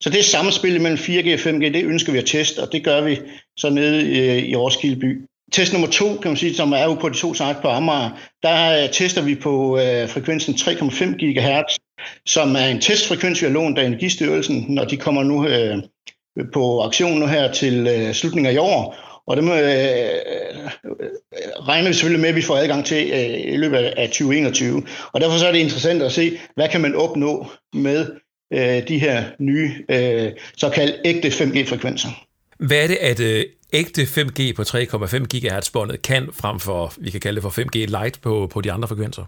Så 0.00 0.10
det 0.10 0.24
samspil 0.24 0.80
mellem 0.80 0.98
4G 0.98 1.32
og 1.32 1.40
5G, 1.40 1.64
det 1.64 1.84
ønsker 1.84 2.12
vi 2.12 2.18
at 2.18 2.26
teste, 2.26 2.58
og 2.58 2.72
det 2.72 2.84
gør 2.84 3.00
vi 3.00 3.18
så 3.56 3.70
nede 3.70 4.46
i, 4.48 4.56
Roskilde 4.56 4.96
by. 4.96 5.20
Test 5.52 5.72
nummer 5.72 5.88
to, 5.88 6.16
kan 6.22 6.30
man 6.30 6.36
sige, 6.36 6.54
som 6.54 6.72
er 6.72 6.84
jo 6.84 6.94
på 6.94 7.08
de 7.08 7.14
to 7.14 7.34
sagt 7.34 7.62
på 7.62 7.68
Amager, 7.68 8.10
der 8.42 8.86
tester 8.86 9.22
vi 9.22 9.34
på 9.34 9.78
øh, 9.78 10.08
frekvensen 10.08 10.54
3,5 10.54 11.04
GHz, 11.04 11.76
som 12.26 12.54
er 12.56 12.66
en 12.66 12.80
testfrekvens, 12.80 13.42
vi 13.42 13.46
har 13.46 13.52
lånt 13.52 13.78
af 13.78 13.86
Energistyrelsen, 13.86 14.66
når 14.68 14.84
de 14.84 14.96
kommer 14.96 15.22
nu 15.22 15.46
øh, 15.46 15.78
på 16.52 16.80
aktion 16.80 17.18
nu 17.18 17.26
her 17.26 17.52
til 17.52 17.86
øh, 17.86 18.14
slutningen 18.14 18.46
af 18.46 18.54
i 18.54 18.58
år. 18.58 18.96
Og 19.26 19.36
dem 19.36 19.48
øh, 19.48 19.58
øh, 19.58 20.70
regner 21.68 21.88
vi 21.88 21.94
selvfølgelig 21.94 22.20
med, 22.20 22.28
at 22.28 22.34
vi 22.34 22.42
får 22.42 22.56
adgang 22.56 22.84
til 22.84 23.10
øh, 23.12 23.52
i 23.52 23.56
løbet 23.56 23.76
af 23.76 24.08
2021. 24.08 24.82
Og 25.12 25.20
derfor 25.20 25.38
så 25.38 25.46
er 25.46 25.52
det 25.52 25.58
interessant 25.58 26.02
at 26.02 26.12
se, 26.12 26.38
hvad 26.54 26.68
kan 26.68 26.80
man 26.80 26.94
opnå 26.94 27.46
med 27.74 28.06
øh, 28.52 28.88
de 28.88 28.98
her 28.98 29.24
nye 29.38 29.72
øh, 29.90 30.32
såkaldte 30.56 30.98
ægte 31.04 31.28
5G-frekvenser. 31.28 32.08
Hvad 32.58 32.82
er 32.82 32.86
det, 32.86 32.96
at 32.96 33.20
øh, 33.20 33.44
ægte 33.72 34.02
5G 34.02 34.52
på 34.52 34.62
3,5 34.62 35.26
GHz-båndet 35.34 36.02
kan 36.02 36.28
frem 36.32 36.60
for, 36.60 36.92
vi 36.98 37.10
kan 37.10 37.20
kalde 37.20 37.40
det 37.40 37.52
for 37.52 37.62
5G 37.62 37.78
Lite 37.78 38.20
på, 38.20 38.50
på 38.52 38.60
de 38.60 38.72
andre 38.72 38.88
frekvenser? 38.88 39.24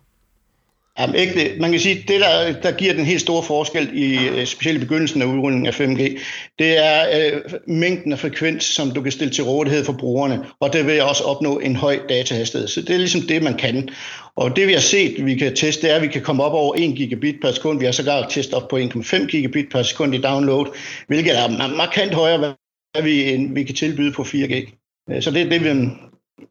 Jamen, 0.98 1.16
ægte, 1.16 1.60
man 1.60 1.70
kan 1.70 1.80
sige, 1.80 2.04
det 2.08 2.20
der, 2.20 2.60
der 2.60 2.72
giver 2.72 2.94
den 2.94 3.04
helt 3.04 3.20
store 3.20 3.42
forskel, 3.42 3.90
i, 3.94 4.28
øh, 4.28 4.46
specielt 4.46 4.76
i 4.76 4.80
begyndelsen 4.80 5.22
af 5.22 5.26
udrulningen 5.26 5.66
af 5.66 5.80
5G, 5.80 6.18
det 6.58 6.78
er 6.78 7.32
øh, 7.32 7.40
mængden 7.66 8.12
af 8.12 8.18
frekvens, 8.18 8.64
som 8.64 8.90
du 8.90 9.02
kan 9.02 9.12
stille 9.12 9.32
til 9.32 9.44
rådighed 9.44 9.84
for 9.84 9.92
brugerne, 9.92 10.44
og 10.60 10.72
det 10.72 10.86
vil 10.86 11.02
også 11.02 11.24
opnå 11.24 11.58
en 11.58 11.76
høj 11.76 11.98
datahastighed. 12.08 12.68
Så 12.68 12.80
det 12.80 12.90
er 12.90 12.98
ligesom 12.98 13.20
det, 13.20 13.42
man 13.42 13.54
kan. 13.54 13.88
Og 14.36 14.56
det 14.56 14.66
vi 14.68 14.72
har 14.72 14.80
set, 14.80 15.26
vi 15.26 15.34
kan 15.34 15.56
teste, 15.56 15.82
det 15.82 15.90
er, 15.90 15.96
at 15.96 16.02
vi 16.02 16.08
kan 16.08 16.22
komme 16.22 16.42
op 16.42 16.52
over 16.52 16.74
1 16.74 16.96
gigabit 16.96 17.34
per 17.42 17.52
sekund. 17.52 17.78
Vi 17.78 17.84
har 17.84 17.92
sågar 17.92 18.28
testet 18.28 18.54
op 18.54 18.68
på 18.68 18.78
1,5 18.78 19.26
gigabit 19.26 19.66
per 19.70 19.82
sekund 19.82 20.14
i 20.14 20.18
download, 20.18 20.66
hvilket 21.06 21.38
er 21.38 21.76
markant 21.76 22.14
højere, 22.14 22.38
hvad 22.38 23.02
vi, 23.02 23.46
vi 23.50 23.62
kan 23.62 23.74
tilbyde 23.74 24.12
på 24.12 24.22
4G. 24.22 24.78
Så 25.20 25.30
det 25.30 25.42
er 25.42 25.48
det, 25.48 25.64
vi, 25.64 25.90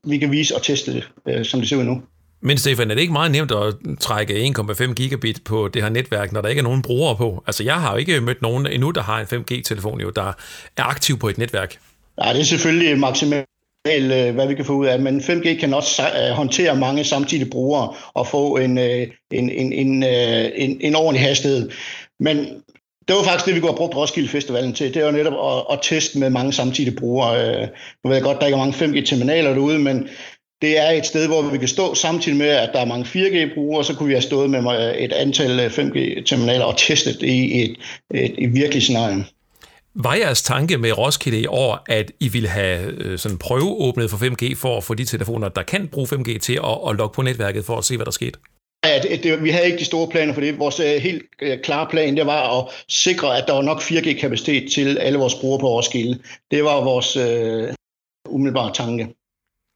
vi 0.04 0.18
kan 0.18 0.32
vise 0.32 0.56
og 0.56 0.64
teste 0.64 1.04
øh, 1.28 1.46
som 1.46 1.60
det 1.60 1.70
ser 1.70 1.78
ud 1.78 1.84
nu. 1.84 2.02
Men 2.42 2.58
Stefan, 2.58 2.92
er 2.92 2.96
det 2.96 3.02
ikke 3.02 3.14
meget 3.14 3.32
nemt 3.32 3.52
at 3.52 3.74
trække 4.00 4.54
1,5 4.58 4.94
gigabit 4.94 5.44
på 5.44 5.68
det 5.68 5.82
her 5.82 5.90
netværk, 5.90 6.32
når 6.32 6.42
der 6.42 6.50
ikke 6.50 6.60
er 6.60 6.64
nogen 6.64 6.82
brugere 6.82 7.16
på? 7.16 7.44
Altså, 7.48 7.64
jeg 7.64 7.76
har 7.76 7.92
jo 7.92 7.98
ikke 7.98 8.22
mødt 8.22 8.42
nogen 8.42 8.68
endnu, 8.68 8.92
der 8.92 9.02
har 9.02 9.20
en 9.20 9.26
5G-telefon, 9.26 10.02
jo, 10.02 10.10
der 10.10 10.34
er 10.78 10.84
aktiv 10.84 11.20
på 11.20 11.30
et 11.30 11.38
netværk. 11.38 11.78
Ja, 12.24 12.34
det 12.34 12.40
er 12.40 12.44
selvfølgelig 12.44 13.00
maksimalt 13.00 13.48
øh, 13.88 14.34
hvad 14.36 14.48
vi 14.48 14.56
kan 14.56 14.66
få 14.66 14.74
ud 14.74 14.86
af 14.86 15.00
men 15.00 15.20
5G 15.20 15.60
kan 15.60 15.74
også 15.74 16.02
øh, 16.02 16.36
håndtere 16.36 16.76
mange 16.76 17.04
samtidige 17.04 17.50
brugere 17.50 17.94
og 18.14 18.28
få 18.28 18.58
en, 18.58 18.78
øh, 18.78 19.08
en, 19.32 19.50
en, 19.50 19.74
en, 19.74 20.04
en, 20.04 20.78
en 20.82 20.96
ordentlig 20.96 21.28
hastighed. 21.28 21.70
Men 22.20 22.38
det 23.08 23.16
var 23.16 23.24
faktisk 23.24 23.46
det, 23.46 23.56
vi 23.56 23.60
kunne 23.60 23.72
have 23.72 23.78
brugt 23.78 23.96
Roskilde 23.96 24.30
Festivalen 24.30 24.74
til. 24.74 24.94
Det 24.94 25.04
var 25.04 25.12
netop 25.12 25.34
at, 25.34 25.74
at 25.74 25.80
teste 25.82 26.20
med 26.20 26.30
mange 26.30 26.54
samtidige 26.54 26.96
brugere. 26.96 27.60
Nu 28.04 28.10
ved 28.10 28.18
jeg 28.18 28.24
godt, 28.24 28.40
der 28.40 28.46
ikke 28.46 28.56
er 28.56 28.66
mange 28.66 28.86
5G-terminaler 28.86 29.54
derude, 29.54 29.80
men 29.80 30.10
det 30.62 30.78
er 30.78 30.90
et 30.92 31.06
sted, 31.06 31.28
hvor 31.28 31.42
vi 31.42 31.58
kan 31.58 31.68
stå 31.68 31.96
samtidig 31.96 32.38
med, 32.38 32.48
at 32.48 32.70
der 32.74 32.80
er 32.80 32.86
mange 32.86 33.06
4G-brugere, 33.06 33.84
så 33.84 33.96
kunne 33.96 34.08
vi 34.08 34.14
have 34.14 34.22
stået 34.22 34.50
med 34.50 34.60
et 34.98 35.14
antal 35.14 35.68
5G-terminaler 35.68 36.64
og 36.64 36.78
testet 36.78 37.22
det 37.22 37.28
i 37.28 37.62
et, 37.62 37.76
et, 38.14 38.36
et 38.38 38.54
virkeligt 38.54 38.84
scenarie. 38.84 39.26
Var 39.96 40.14
jeres 40.14 40.42
tanke 40.44 40.78
med 40.78 40.98
Roskilde 40.98 41.40
i 41.40 41.46
år, 41.48 41.84
at 41.88 42.12
I 42.20 42.28
ville 42.28 42.50
have 42.50 42.86
øh, 42.86 43.18
sådan 43.18 43.38
prøveåbnet 43.38 44.10
for 44.10 44.18
5G 44.18 44.56
for 44.56 44.78
at 44.78 44.84
få 44.84 44.94
de 44.94 45.06
telefoner, 45.06 45.50
der 45.50 45.64
kan 45.64 45.88
bruge 45.88 46.08
5G 46.08 46.38
til 46.38 46.54
at, 46.54 46.90
at 46.90 46.96
logge 46.96 47.14
på 47.16 47.22
netværket 47.22 47.66
for 47.66 47.78
at 47.78 47.86
se, 47.86 47.96
hvad 47.96 48.06
der 48.06 48.12
skete? 48.12 48.40
Ja, 48.86 49.00
det, 49.02 49.24
det, 49.24 49.44
vi 49.44 49.50
havde 49.50 49.66
ikke 49.66 49.78
de 49.78 49.86
store 49.86 50.08
planer 50.08 50.34
for 50.34 50.42
det. 50.42 50.60
Vores 50.60 50.80
uh, 50.80 50.86
helt 50.86 51.24
uh, 51.42 51.62
klare 51.64 51.88
plan, 51.90 52.18
det 52.18 52.26
var 52.26 52.60
at 52.60 52.68
sikre, 52.90 53.38
at 53.38 53.44
der 53.48 53.54
var 53.54 53.62
nok 53.62 53.82
4G-kapacitet 53.82 54.72
til 54.72 54.98
alle 54.98 55.20
vores 55.20 55.36
brugere 55.36 55.60
på 55.60 55.68
Roskilde. 55.68 56.20
Det 56.52 56.64
var 56.64 56.84
vores 56.84 57.18
uh, 57.18 58.34
umiddelbare 58.36 58.74
tanke. 58.74 59.08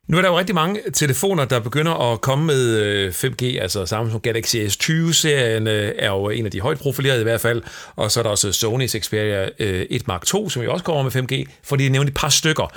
Nu 0.08 0.18
er 0.18 0.22
der 0.22 0.30
jo 0.30 0.40
rigtig 0.40 0.56
mange 0.56 0.82
telefoner, 0.94 1.46
der 1.46 1.60
begynder 1.60 2.12
at 2.12 2.22
komme 2.22 2.46
med 2.46 2.78
øh, 2.78 3.14
5G, 3.14 3.46
altså 3.46 3.86
Samsung 3.86 4.24
Galaxy 4.24 4.56
S20-serien 4.56 5.68
øh, 5.68 5.92
er 5.98 6.08
jo 6.08 6.30
en 6.30 6.46
af 6.46 6.52
de 6.52 6.62
højt 6.62 6.80
profilerede 6.80 7.22
i 7.22 7.24
hvert 7.24 7.42
fald, 7.42 7.64
og 7.96 8.12
så 8.12 8.20
er 8.20 8.24
der 8.24 8.30
også 8.30 8.50
Sony's 8.50 9.00
Xperia 9.00 9.50
øh, 9.60 9.86
1 9.90 10.08
Mark 10.08 10.34
II, 10.34 10.50
som 10.50 10.64
jo 10.64 10.74
også 10.74 10.86
kommer 10.86 11.04
med 11.04 11.12
5G, 11.12 11.52
for 11.64 11.76
de 11.76 11.86
er 11.86 11.90
nævnt 11.90 12.10
et 12.10 12.16
par 12.16 12.30
stykker. 12.30 12.74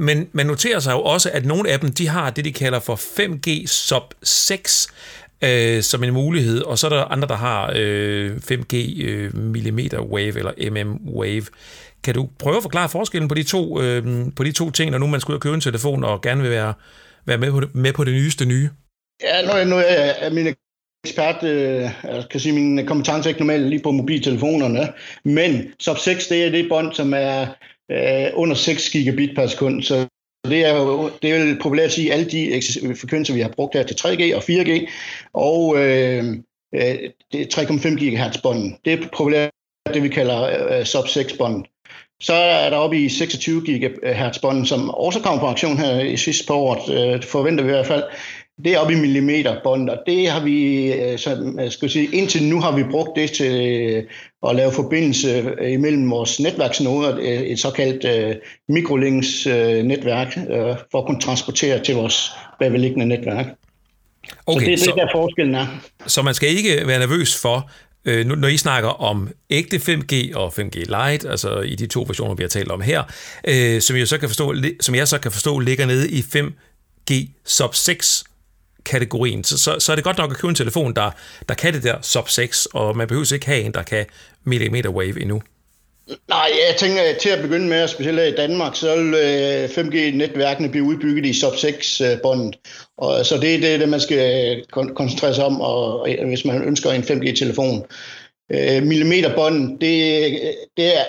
Men 0.00 0.28
man 0.32 0.46
noterer 0.46 0.80
sig 0.80 0.92
jo 0.92 1.00
også, 1.02 1.30
at 1.32 1.44
nogle 1.44 1.70
af 1.70 1.80
dem, 1.80 1.92
de 1.92 2.08
har 2.08 2.30
det, 2.30 2.44
de 2.44 2.52
kalder 2.52 2.80
for 2.80 2.96
5G 2.96 3.66
Sub 3.66 4.14
6, 4.22 4.88
Øh, 5.42 5.82
som 5.82 6.04
en 6.04 6.12
mulighed, 6.12 6.62
og 6.62 6.78
så 6.78 6.86
er 6.86 6.90
der 6.90 7.04
andre, 7.04 7.28
der 7.28 7.36
har 7.36 7.72
øh, 7.76 8.36
5G 8.36 9.02
øh, 9.04 9.36
millimeter 9.36 10.00
wave 10.00 10.38
eller 10.38 10.84
mm 10.84 11.08
wave. 11.08 11.44
Kan 12.04 12.14
du 12.14 12.28
prøve 12.38 12.56
at 12.56 12.62
forklare 12.62 12.88
forskellen 12.88 13.28
på 13.28 13.34
de 13.34 13.42
to, 13.42 13.82
øh, 13.82 14.04
på 14.36 14.44
de 14.44 14.52
to 14.52 14.70
ting, 14.70 14.90
når 14.90 14.98
nu 14.98 15.06
man 15.06 15.20
skal 15.20 15.32
ud 15.32 15.36
og 15.36 15.42
købe 15.42 15.54
en 15.54 15.60
telefon 15.60 16.04
og 16.04 16.22
gerne 16.22 16.42
vil 16.42 16.50
være, 16.50 16.74
være 17.26 17.38
med, 17.38 17.50
på 17.50 17.60
det, 17.60 17.74
med 17.74 17.92
på 17.92 18.04
det 18.04 18.12
nyeste 18.12 18.44
nye? 18.44 18.70
Ja, 19.22 19.42
nu, 19.42 19.70
nu 19.70 19.82
er 19.86 20.30
min 20.30 20.54
ekspert, 21.04 21.42
øh, 21.42 21.90
kan 22.30 22.40
sige, 22.40 22.52
min 22.52 22.86
kompetence 22.86 23.28
er 23.28 23.30
ikke 23.30 23.40
normalt 23.40 23.68
lige 23.68 23.82
på 23.82 23.90
mobiltelefonerne, 23.90 24.92
men 25.24 25.72
sub 25.80 25.98
6, 25.98 26.26
det 26.26 26.44
er 26.44 26.50
det 26.50 26.68
bånd, 26.68 26.92
som 26.92 27.14
er 27.14 27.46
øh, 27.90 28.30
under 28.34 28.54
6 28.54 28.90
gigabit 28.90 29.36
per 29.36 29.46
sekund, 29.46 29.82
så 29.82 30.06
det 30.44 30.64
er 30.66 30.76
jo 30.76 31.10
det 31.22 31.30
er 31.30 31.44
jo 31.44 31.56
populært 31.62 31.86
at 31.86 31.92
sige, 31.92 32.12
alle 32.12 32.30
de 32.30 32.62
frekvenser, 33.00 33.34
vi 33.34 33.40
har 33.40 33.48
brugt 33.48 33.74
her 33.74 33.82
til 33.82 33.94
3G 33.94 34.36
og 34.36 34.42
4G, 34.42 34.90
og 35.32 35.76
øh, 35.78 36.24
øh 36.74 37.10
det 37.32 37.58
3,5 37.58 37.88
GHz 37.88 38.38
bånden. 38.42 38.76
Det 38.84 38.92
er 38.92 39.08
populært 39.12 39.50
det, 39.94 40.02
vi 40.02 40.08
kalder 40.08 40.68
øh, 40.78 40.84
sub 40.84 41.08
6 41.08 41.32
bånd. 41.32 41.64
Så 42.20 42.34
er 42.34 42.70
der 42.70 42.76
oppe 42.76 43.04
i 43.04 43.08
26 43.08 43.60
GHz 43.60 44.38
bånd, 44.38 44.66
som 44.66 44.90
også 44.90 45.20
kommer 45.20 45.40
på 45.40 45.46
aktion 45.46 45.78
her 45.78 46.00
i 46.00 46.16
sidste 46.16 46.46
par 46.46 46.54
år, 46.54 46.74
øh, 46.74 47.22
forventer 47.22 47.64
vi 47.64 47.70
i 47.70 47.72
hvert 47.72 47.86
fald. 47.86 48.04
Det 48.64 48.72
er 48.72 48.78
oppe 48.78 48.92
i 48.92 48.96
millimeter 48.96 49.56
bånd, 49.64 49.90
og 49.90 49.98
det 50.06 50.28
har 50.28 50.44
vi, 50.44 50.92
øh, 50.92 51.18
så, 51.18 51.54
øh, 51.60 51.70
skal 51.70 51.90
sige, 51.90 52.08
indtil 52.12 52.44
nu 52.44 52.60
har 52.60 52.76
vi 52.76 52.82
brugt 52.90 53.10
det 53.16 53.30
til 53.30 54.06
at 54.48 54.56
lave 54.56 54.72
forbindelse 54.72 55.54
imellem 55.62 56.10
vores 56.10 56.40
netværksnoder, 56.40 57.18
et 57.22 57.58
såkaldt 57.58 58.38
mikrolinks 58.68 59.46
netværk, 59.84 60.36
uh, 60.36 60.76
for 60.90 60.98
at 60.98 61.06
kunne 61.06 61.20
transportere 61.20 61.84
til 61.84 61.94
vores 61.94 62.30
bagvedliggende 62.58 63.06
netværk. 63.06 63.46
Okay, 64.46 64.60
så 64.60 64.66
det 64.66 64.72
er 64.72 64.76
det, 64.76 64.84
så, 64.84 64.92
der 64.96 65.08
forskellen 65.12 65.54
er. 65.54 65.66
Så 66.06 66.22
man 66.22 66.34
skal 66.34 66.48
ikke 66.48 66.86
være 66.86 66.98
nervøs 66.98 67.40
for, 67.42 67.70
Øh, 68.06 68.26
når 68.26 68.48
I 68.48 68.56
snakker 68.56 68.88
om 68.88 69.28
ægte 69.50 69.76
5G 69.76 70.36
og 70.36 70.52
5G 70.52 70.78
Lite, 70.78 71.30
altså 71.30 71.60
i 71.60 71.74
de 71.74 71.86
to 71.86 72.04
versioner, 72.06 72.34
vi 72.34 72.42
har 72.42 72.48
talt 72.48 72.70
om 72.70 72.80
her, 72.80 73.02
øh, 73.48 73.80
som, 73.80 73.96
jeg 73.96 74.08
så 74.08 74.18
kan 74.18 74.28
forstå, 74.28 74.54
som 74.80 74.94
jeg 74.94 75.08
så 75.08 75.18
kan 75.18 75.32
forstå 75.32 75.58
ligger 75.58 75.86
nede 75.86 76.10
i 76.10 76.20
5G 76.20 77.14
sub 77.44 77.74
6 77.74 78.24
kategorien, 78.86 79.44
så, 79.44 79.58
så, 79.58 79.76
så 79.78 79.92
er 79.92 79.96
det 79.96 80.04
godt 80.04 80.18
nok 80.18 80.30
at 80.30 80.36
købe 80.36 80.48
en 80.48 80.54
telefon, 80.54 80.94
der, 80.94 81.10
der 81.48 81.54
kan 81.54 81.74
det 81.74 81.82
der 81.82 81.96
sub 82.02 82.28
6, 82.28 82.66
og 82.66 82.96
man 82.96 83.08
behøver 83.08 83.32
ikke 83.32 83.46
have 83.46 83.62
en, 83.62 83.72
der 83.72 83.82
kan 83.82 84.06
millimeter 84.44 84.90
wave 84.90 85.20
endnu. 85.20 85.42
Nej, 86.28 86.50
jeg 86.68 86.76
tænker 86.76 87.02
at 87.02 87.16
til 87.16 87.28
at 87.28 87.42
begynde 87.42 87.68
med, 87.68 87.88
specielt 87.88 88.32
i 88.32 88.36
Danmark, 88.36 88.76
så 88.76 88.96
vil 88.96 89.14
øh, 89.14 89.64
5G-netværkene 89.64 90.68
blive 90.68 90.84
udbygget 90.84 91.26
i 91.26 91.32
sub-6-båndet. 91.32 92.54
Øh, 92.54 92.70
og, 92.98 93.26
så 93.26 93.38
det 93.40 93.54
er 93.54 93.60
det, 93.60 93.80
det, 93.80 93.88
man 93.88 94.00
skal 94.00 94.62
øh, 94.68 94.84
koncentrere 94.94 95.34
sig 95.34 95.44
om, 95.44 95.60
og, 95.60 96.08
hvis 96.26 96.44
man 96.44 96.62
ønsker 96.62 96.90
en 96.90 97.02
5G-telefon. 97.02 97.84
Øh, 98.52 98.82
millimeterbånd, 98.82 99.80
det, 99.80 100.40
det 100.76 100.98
er, 100.98 101.04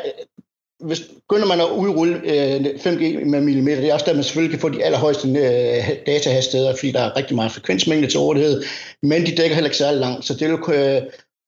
hvis 0.85 0.99
begynder 0.99 1.47
man 1.47 1.61
at 1.61 1.69
udrulle 1.69 2.15
øh, 2.15 2.65
5G 2.65 3.25
med 3.25 3.41
millimeter, 3.41 3.81
det 3.81 3.89
er 3.89 3.93
også 3.93 4.05
der, 4.05 4.13
man 4.13 4.23
selvfølgelig 4.23 4.59
kan 4.59 4.61
få 4.61 4.69
de 4.69 4.83
allerhøjeste 4.83 5.27
øh, 5.27 5.89
datahastigheder, 6.07 6.75
fordi 6.75 6.91
der 6.91 6.99
er 6.99 7.17
rigtig 7.17 7.35
meget 7.35 7.51
frekvensmængde 7.51 8.07
til 8.07 8.19
rådighed, 8.19 8.63
men 9.03 9.25
de 9.25 9.35
dækker 9.35 9.55
heller 9.55 9.69
ikke 9.69 9.77
særlig 9.77 9.99
langt, 9.99 10.25
så 10.25 10.33
det 10.33 10.49
vil 10.49 10.57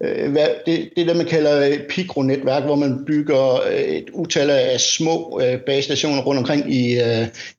Øh, 0.04 0.36
det, 0.36 0.90
det 0.96 1.02
er 1.02 1.06
det, 1.06 1.18
man 1.18 1.26
kalder 1.26 1.78
pikronetværk, 1.90 2.64
hvor 2.64 2.76
man 2.76 3.06
bygger 3.06 3.68
øh, 3.68 3.80
et 3.80 4.10
utal 4.14 4.50
af 4.50 4.80
små 4.80 5.42
øh, 5.44 5.60
basestationer 5.60 6.24
rundt 6.24 6.40
omkring 6.40 6.74
i, 6.74 7.00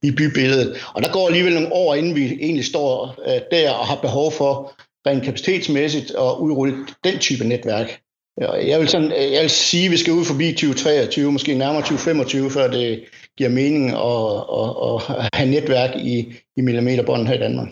i 0.02 0.10
bybilledet. 0.10 0.76
Og 0.94 1.02
der 1.02 1.12
går 1.12 1.26
alligevel 1.26 1.54
nogle 1.54 1.72
år, 1.72 1.94
inden 1.94 2.14
vi 2.14 2.24
egentlig 2.24 2.64
står 2.64 3.14
der 3.50 3.70
og 3.70 3.86
har 3.86 4.00
behov 4.00 4.32
for 4.32 4.72
rent 5.06 5.24
kapacitetsmæssigt 5.24 6.10
at 6.10 6.38
udrulle 6.40 6.74
den 7.04 7.18
type 7.18 7.44
netværk. 7.44 8.00
Jeg 8.40 8.80
vil, 8.80 8.88
sådan, 8.88 9.12
øh, 9.12 9.32
jeg 9.32 9.42
vil 9.42 9.50
sige, 9.50 9.84
at 9.84 9.90
vi 9.90 9.96
skal 9.96 10.12
ud 10.12 10.24
forbi 10.24 10.52
2023, 10.52 11.32
måske 11.32 11.54
nærmere 11.54 11.82
2025, 11.82 12.50
før 12.50 12.70
det 12.70 13.04
giver 13.38 13.50
mening 13.50 13.90
at, 13.90 14.30
at, 14.60 15.20
at 15.20 15.28
have 15.34 15.50
netværk 15.50 15.96
i, 15.96 16.34
i 16.56 16.60
millimeterbånden 16.60 17.26
her 17.26 17.34
i 17.34 17.38
Danmark. 17.38 17.68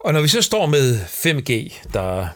Og 0.00 0.12
når 0.12 0.20
vi 0.20 0.28
så 0.28 0.42
står 0.42 0.66
med 0.66 0.96
5G, 0.96 1.52
der 1.92 2.26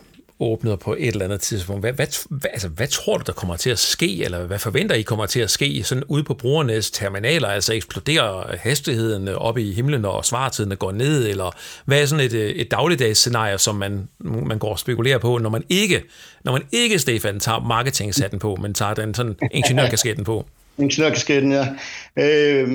åbner 0.40 0.76
på 0.76 0.94
et 0.98 1.08
eller 1.08 1.24
andet 1.24 1.40
tidspunkt. 1.40 1.82
Hvad, 1.82 1.92
hvad, 1.92 2.06
hvad, 2.30 2.50
altså, 2.52 2.68
hvad 2.68 2.88
tror 2.88 3.16
du, 3.16 3.24
der 3.26 3.32
kommer 3.32 3.56
til 3.56 3.70
at 3.70 3.78
ske, 3.78 4.24
eller 4.24 4.46
hvad 4.46 4.58
forventer 4.58 4.94
I 4.94 5.02
kommer 5.02 5.26
til 5.26 5.40
at 5.40 5.50
ske 5.50 5.82
sådan 5.84 6.04
ude 6.08 6.24
på 6.24 6.34
brugernes 6.34 6.90
terminaler? 6.90 7.48
Altså 7.48 7.72
eksploderer 7.72 8.56
hastigheden 8.56 9.28
op 9.28 9.58
i 9.58 9.72
himlen, 9.72 10.04
og 10.04 10.24
svartiden 10.24 10.76
går 10.76 10.92
ned, 10.92 11.28
eller 11.28 11.56
hvad 11.84 12.02
er 12.02 12.06
sådan 12.06 12.24
et, 12.24 12.32
øh, 12.32 12.50
et 12.50 12.70
dagligdags 12.70 13.18
scenarie, 13.18 13.58
som 13.58 13.74
man, 13.74 14.08
man 14.18 14.58
går 14.58 14.70
og 14.70 14.78
spekulerer 14.78 15.18
på, 15.18 15.38
når 15.38 15.50
man 15.50 15.64
ikke, 15.68 16.02
når 16.44 16.52
man 16.52 16.62
ikke 16.72 16.98
Stefan, 16.98 17.40
tager 17.40 17.60
marketing 17.60 18.40
på, 18.40 18.56
men 18.56 18.74
tager 18.74 18.94
den 18.94 19.14
sådan 19.14 19.36
ingeniørkasketten 19.52 20.24
på? 20.24 20.46
Ingeniørkasketten, 20.78 21.52
ja. 21.52 21.66
Øh, 22.16 22.68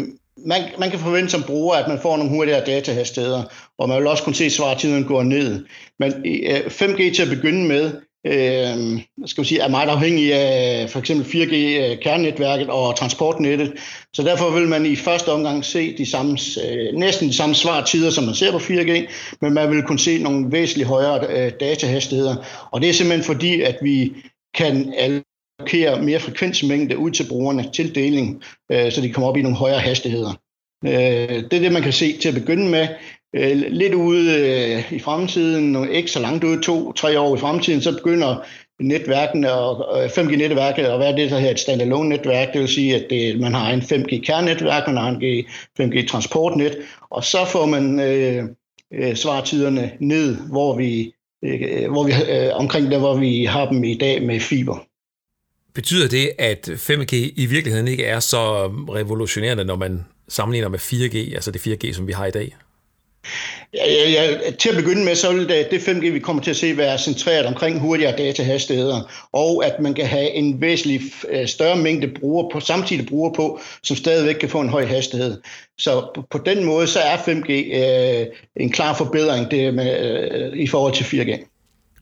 man, 0.45 0.61
man 0.79 0.89
kan 0.89 0.99
forvente 0.99 1.29
som 1.29 1.43
bruger, 1.43 1.75
at 1.75 1.87
man 1.87 1.99
får 2.01 2.17
nogle 2.17 2.31
hurtigere 2.31 2.65
datahastigheder, 2.65 3.43
og 3.77 3.89
man 3.89 3.97
vil 3.97 4.07
også 4.07 4.23
kunne 4.23 4.35
se, 4.35 4.45
at 4.45 4.51
svartiden 4.51 5.03
går 5.03 5.23
ned. 5.23 5.65
Men 5.99 6.13
øh, 6.25 6.59
5G 6.59 7.15
til 7.15 7.21
at 7.21 7.29
begynde 7.29 7.67
med, 7.67 7.91
øh, 8.27 9.01
skal 9.25 9.41
vi 9.43 9.47
sige, 9.47 9.61
er 9.61 9.67
meget 9.67 9.89
afhængig 9.89 10.33
af 10.33 10.89
for 10.89 10.99
eksempel 10.99 11.25
4G-kernenetværket 11.25 12.67
øh, 12.67 12.75
og 12.75 12.95
transportnettet. 12.95 13.73
Så 14.13 14.23
derfor 14.23 14.49
vil 14.49 14.67
man 14.67 14.85
i 14.85 14.95
første 14.95 15.31
omgang 15.31 15.65
se 15.65 15.97
de 15.97 16.05
samme, 16.05 16.37
øh, 16.67 16.93
næsten 16.93 17.27
de 17.27 17.33
samme 17.33 17.55
svartider, 17.55 18.09
som 18.09 18.23
man 18.23 18.35
ser 18.35 18.51
på 18.51 18.57
4G, 18.57 19.11
men 19.41 19.53
man 19.53 19.71
vil 19.71 19.83
kunne 19.83 19.99
se 19.99 20.23
nogle 20.23 20.51
væsentligt 20.51 20.87
højere 20.87 21.27
øh, 21.29 21.51
datahastigheder. 21.59 22.35
Og 22.71 22.81
det 22.81 22.89
er 22.89 22.93
simpelthen 22.93 23.25
fordi, 23.25 23.61
at 23.61 23.77
vi 23.81 24.13
kan 24.53 24.93
allokere 25.59 26.01
mere 26.01 26.19
frekvensmængde 26.19 26.97
ud 26.97 27.11
til 27.11 27.25
brugerne 27.29 27.69
til 27.73 27.95
deling, 27.95 28.43
øh, 28.71 28.91
så 28.91 29.01
de 29.01 29.13
kommer 29.13 29.29
op 29.29 29.37
i 29.37 29.41
nogle 29.41 29.57
højere 29.57 29.79
hastigheder. 29.79 30.41
Øh, 30.85 30.91
det 31.29 31.53
er 31.53 31.59
det, 31.59 31.71
man 31.71 31.81
kan 31.81 31.93
se 31.93 32.17
til 32.17 32.29
at 32.29 32.35
begynde 32.35 32.69
med. 32.69 32.87
Øh, 33.35 33.63
lidt 33.69 33.93
ude 33.93 34.35
øh, 34.39 34.93
i 34.93 34.99
fremtiden, 34.99 35.89
ikke 35.91 36.11
så 36.11 36.19
langt 36.19 36.43
ude, 36.43 36.61
to-tre 36.61 37.19
år 37.19 37.35
i 37.35 37.39
fremtiden, 37.39 37.81
så 37.81 37.91
begynder 37.91 38.45
netværkene 38.81 39.53
og 39.53 40.05
5G-netværket 40.05 40.83
at 40.83 40.99
være 40.99 41.15
det, 41.15 41.31
der 41.31 41.39
her 41.39 41.51
et 41.51 41.59
standalone-netværk. 41.59 42.53
Det 42.53 42.61
vil 42.61 42.69
sige, 42.69 42.95
at 42.95 43.05
det, 43.09 43.39
man 43.39 43.53
har 43.53 43.71
en 43.71 43.81
5G-kernetværk, 43.81 44.87
man 44.87 44.97
har 44.97 45.09
en 45.09 45.45
5G-transportnet, 45.81 46.77
og 47.09 47.23
så 47.23 47.37
får 47.45 47.65
man 47.65 47.99
øh, 47.99 49.15
svartiderne 49.15 49.91
ned, 49.99 50.35
hvor 50.35 50.77
vi, 50.77 51.13
øh, 51.43 51.91
hvor 51.91 52.03
vi 52.03 52.11
øh, 52.31 52.49
omkring 52.53 52.91
der, 52.91 52.99
hvor 52.99 53.15
vi 53.15 53.45
har 53.45 53.69
dem 53.69 53.83
i 53.83 53.97
dag 53.97 54.23
med 54.23 54.39
fiber. 54.39 54.87
Betyder 55.77 56.07
det, 56.07 56.31
at 56.37 56.69
5G 56.69 57.15
i 57.35 57.45
virkeligheden 57.45 57.87
ikke 57.87 58.05
er 58.05 58.19
så 58.19 58.65
revolutionerende, 58.67 59.65
når 59.65 59.75
man 59.75 60.05
sammenligner 60.27 60.69
med 60.69 60.79
4G, 60.79 61.35
altså 61.35 61.51
det 61.51 61.67
4G, 61.67 61.93
som 61.93 62.07
vi 62.07 62.11
har 62.11 62.25
i 62.25 62.31
dag? 62.31 62.55
Ja, 63.73 63.85
ja, 63.85 64.09
ja. 64.11 64.51
til 64.51 64.69
at 64.69 64.75
begynde 64.75 65.05
med, 65.05 65.15
så 65.15 65.33
vil 65.33 65.49
det, 65.49 65.67
det 65.71 65.79
5G, 65.79 66.09
vi 66.09 66.19
kommer 66.19 66.43
til 66.43 66.49
at 66.49 66.57
se, 66.57 66.77
være 66.77 66.97
centreret 66.97 67.45
omkring 67.45 67.79
hurtigere 67.79 68.17
datahastigheder, 68.17 69.27
og 69.33 69.65
at 69.65 69.79
man 69.79 69.93
kan 69.93 70.05
have 70.05 70.31
en 70.31 70.61
væsentlig 70.61 71.01
øh, 71.29 71.47
større 71.47 71.77
mængde 71.77 72.07
brugere 72.19 72.49
på, 72.53 72.59
samtidig 72.59 73.07
brugere 73.07 73.33
på, 73.35 73.59
som 73.83 73.97
stadigvæk 73.97 74.35
kan 74.35 74.49
få 74.49 74.61
en 74.61 74.69
høj 74.69 74.85
hastighed. 74.85 75.41
Så 75.77 76.11
på, 76.15 76.23
på 76.31 76.37
den 76.37 76.63
måde, 76.63 76.87
så 76.87 76.99
er 76.99 77.17
5G 77.17 77.51
øh, 77.51 78.25
en 78.55 78.71
klar 78.71 78.93
forbedring 78.93 79.51
det 79.51 79.73
med, 79.73 79.99
øh, 79.99 80.57
i 80.57 80.67
forhold 80.67 80.93
til 80.93 81.03
4G. 81.03 81.56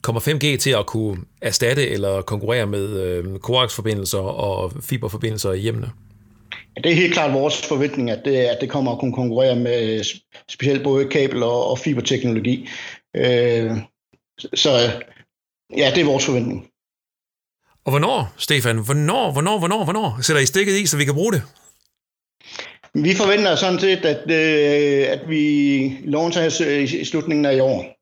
Kommer 0.05 0.21
5G 0.21 0.57
til 0.57 0.69
at 0.69 0.85
kunne 0.85 1.17
erstatte 1.41 1.89
eller 1.89 2.21
konkurrere 2.21 2.65
med 2.65 2.99
øh, 3.01 3.39
coax-forbindelser 3.39 4.19
og 4.19 4.73
fiberforbindelser 4.81 5.51
i 5.51 5.59
hjemmene? 5.59 5.91
Det 6.83 6.91
er 6.91 6.95
helt 6.95 7.13
klart 7.13 7.33
vores 7.33 7.67
forventning, 7.67 8.09
at 8.09 8.21
det, 8.25 8.35
at 8.35 8.57
det 8.61 8.69
kommer 8.69 8.91
at 8.91 8.99
kunne 8.99 9.13
konkurrere 9.13 9.55
med 9.55 10.03
specielt 10.49 10.83
både 10.83 11.05
kabel- 11.05 11.43
og, 11.43 11.69
og 11.69 11.79
fiberteknologi. 11.79 12.69
Øh, 13.15 13.71
så 14.53 14.69
ja, 15.77 15.91
det 15.95 16.01
er 16.01 16.05
vores 16.05 16.25
forventning. 16.25 16.67
Og 17.85 17.91
hvornår, 17.91 18.33
Stefan, 18.37 18.77
hvornår, 18.77 19.31
hvornår, 19.31 19.59
hvornår, 19.59 19.83
hvornår 19.83 20.17
sætter 20.21 20.41
I 20.41 20.45
stikket 20.45 20.73
i, 20.73 20.85
så 20.85 20.97
vi 20.97 21.05
kan 21.05 21.13
bruge 21.13 21.33
det? 21.33 21.41
Vi 22.93 23.15
forventer 23.15 23.55
sådan 23.55 23.79
set, 23.79 24.05
at, 24.05 24.31
øh, 24.31 25.11
at 25.11 25.29
vi 25.29 25.97
launcher 26.03 26.63
i 27.01 27.05
slutningen 27.05 27.45
af 27.45 27.55
i 27.55 27.59
år. 27.59 27.94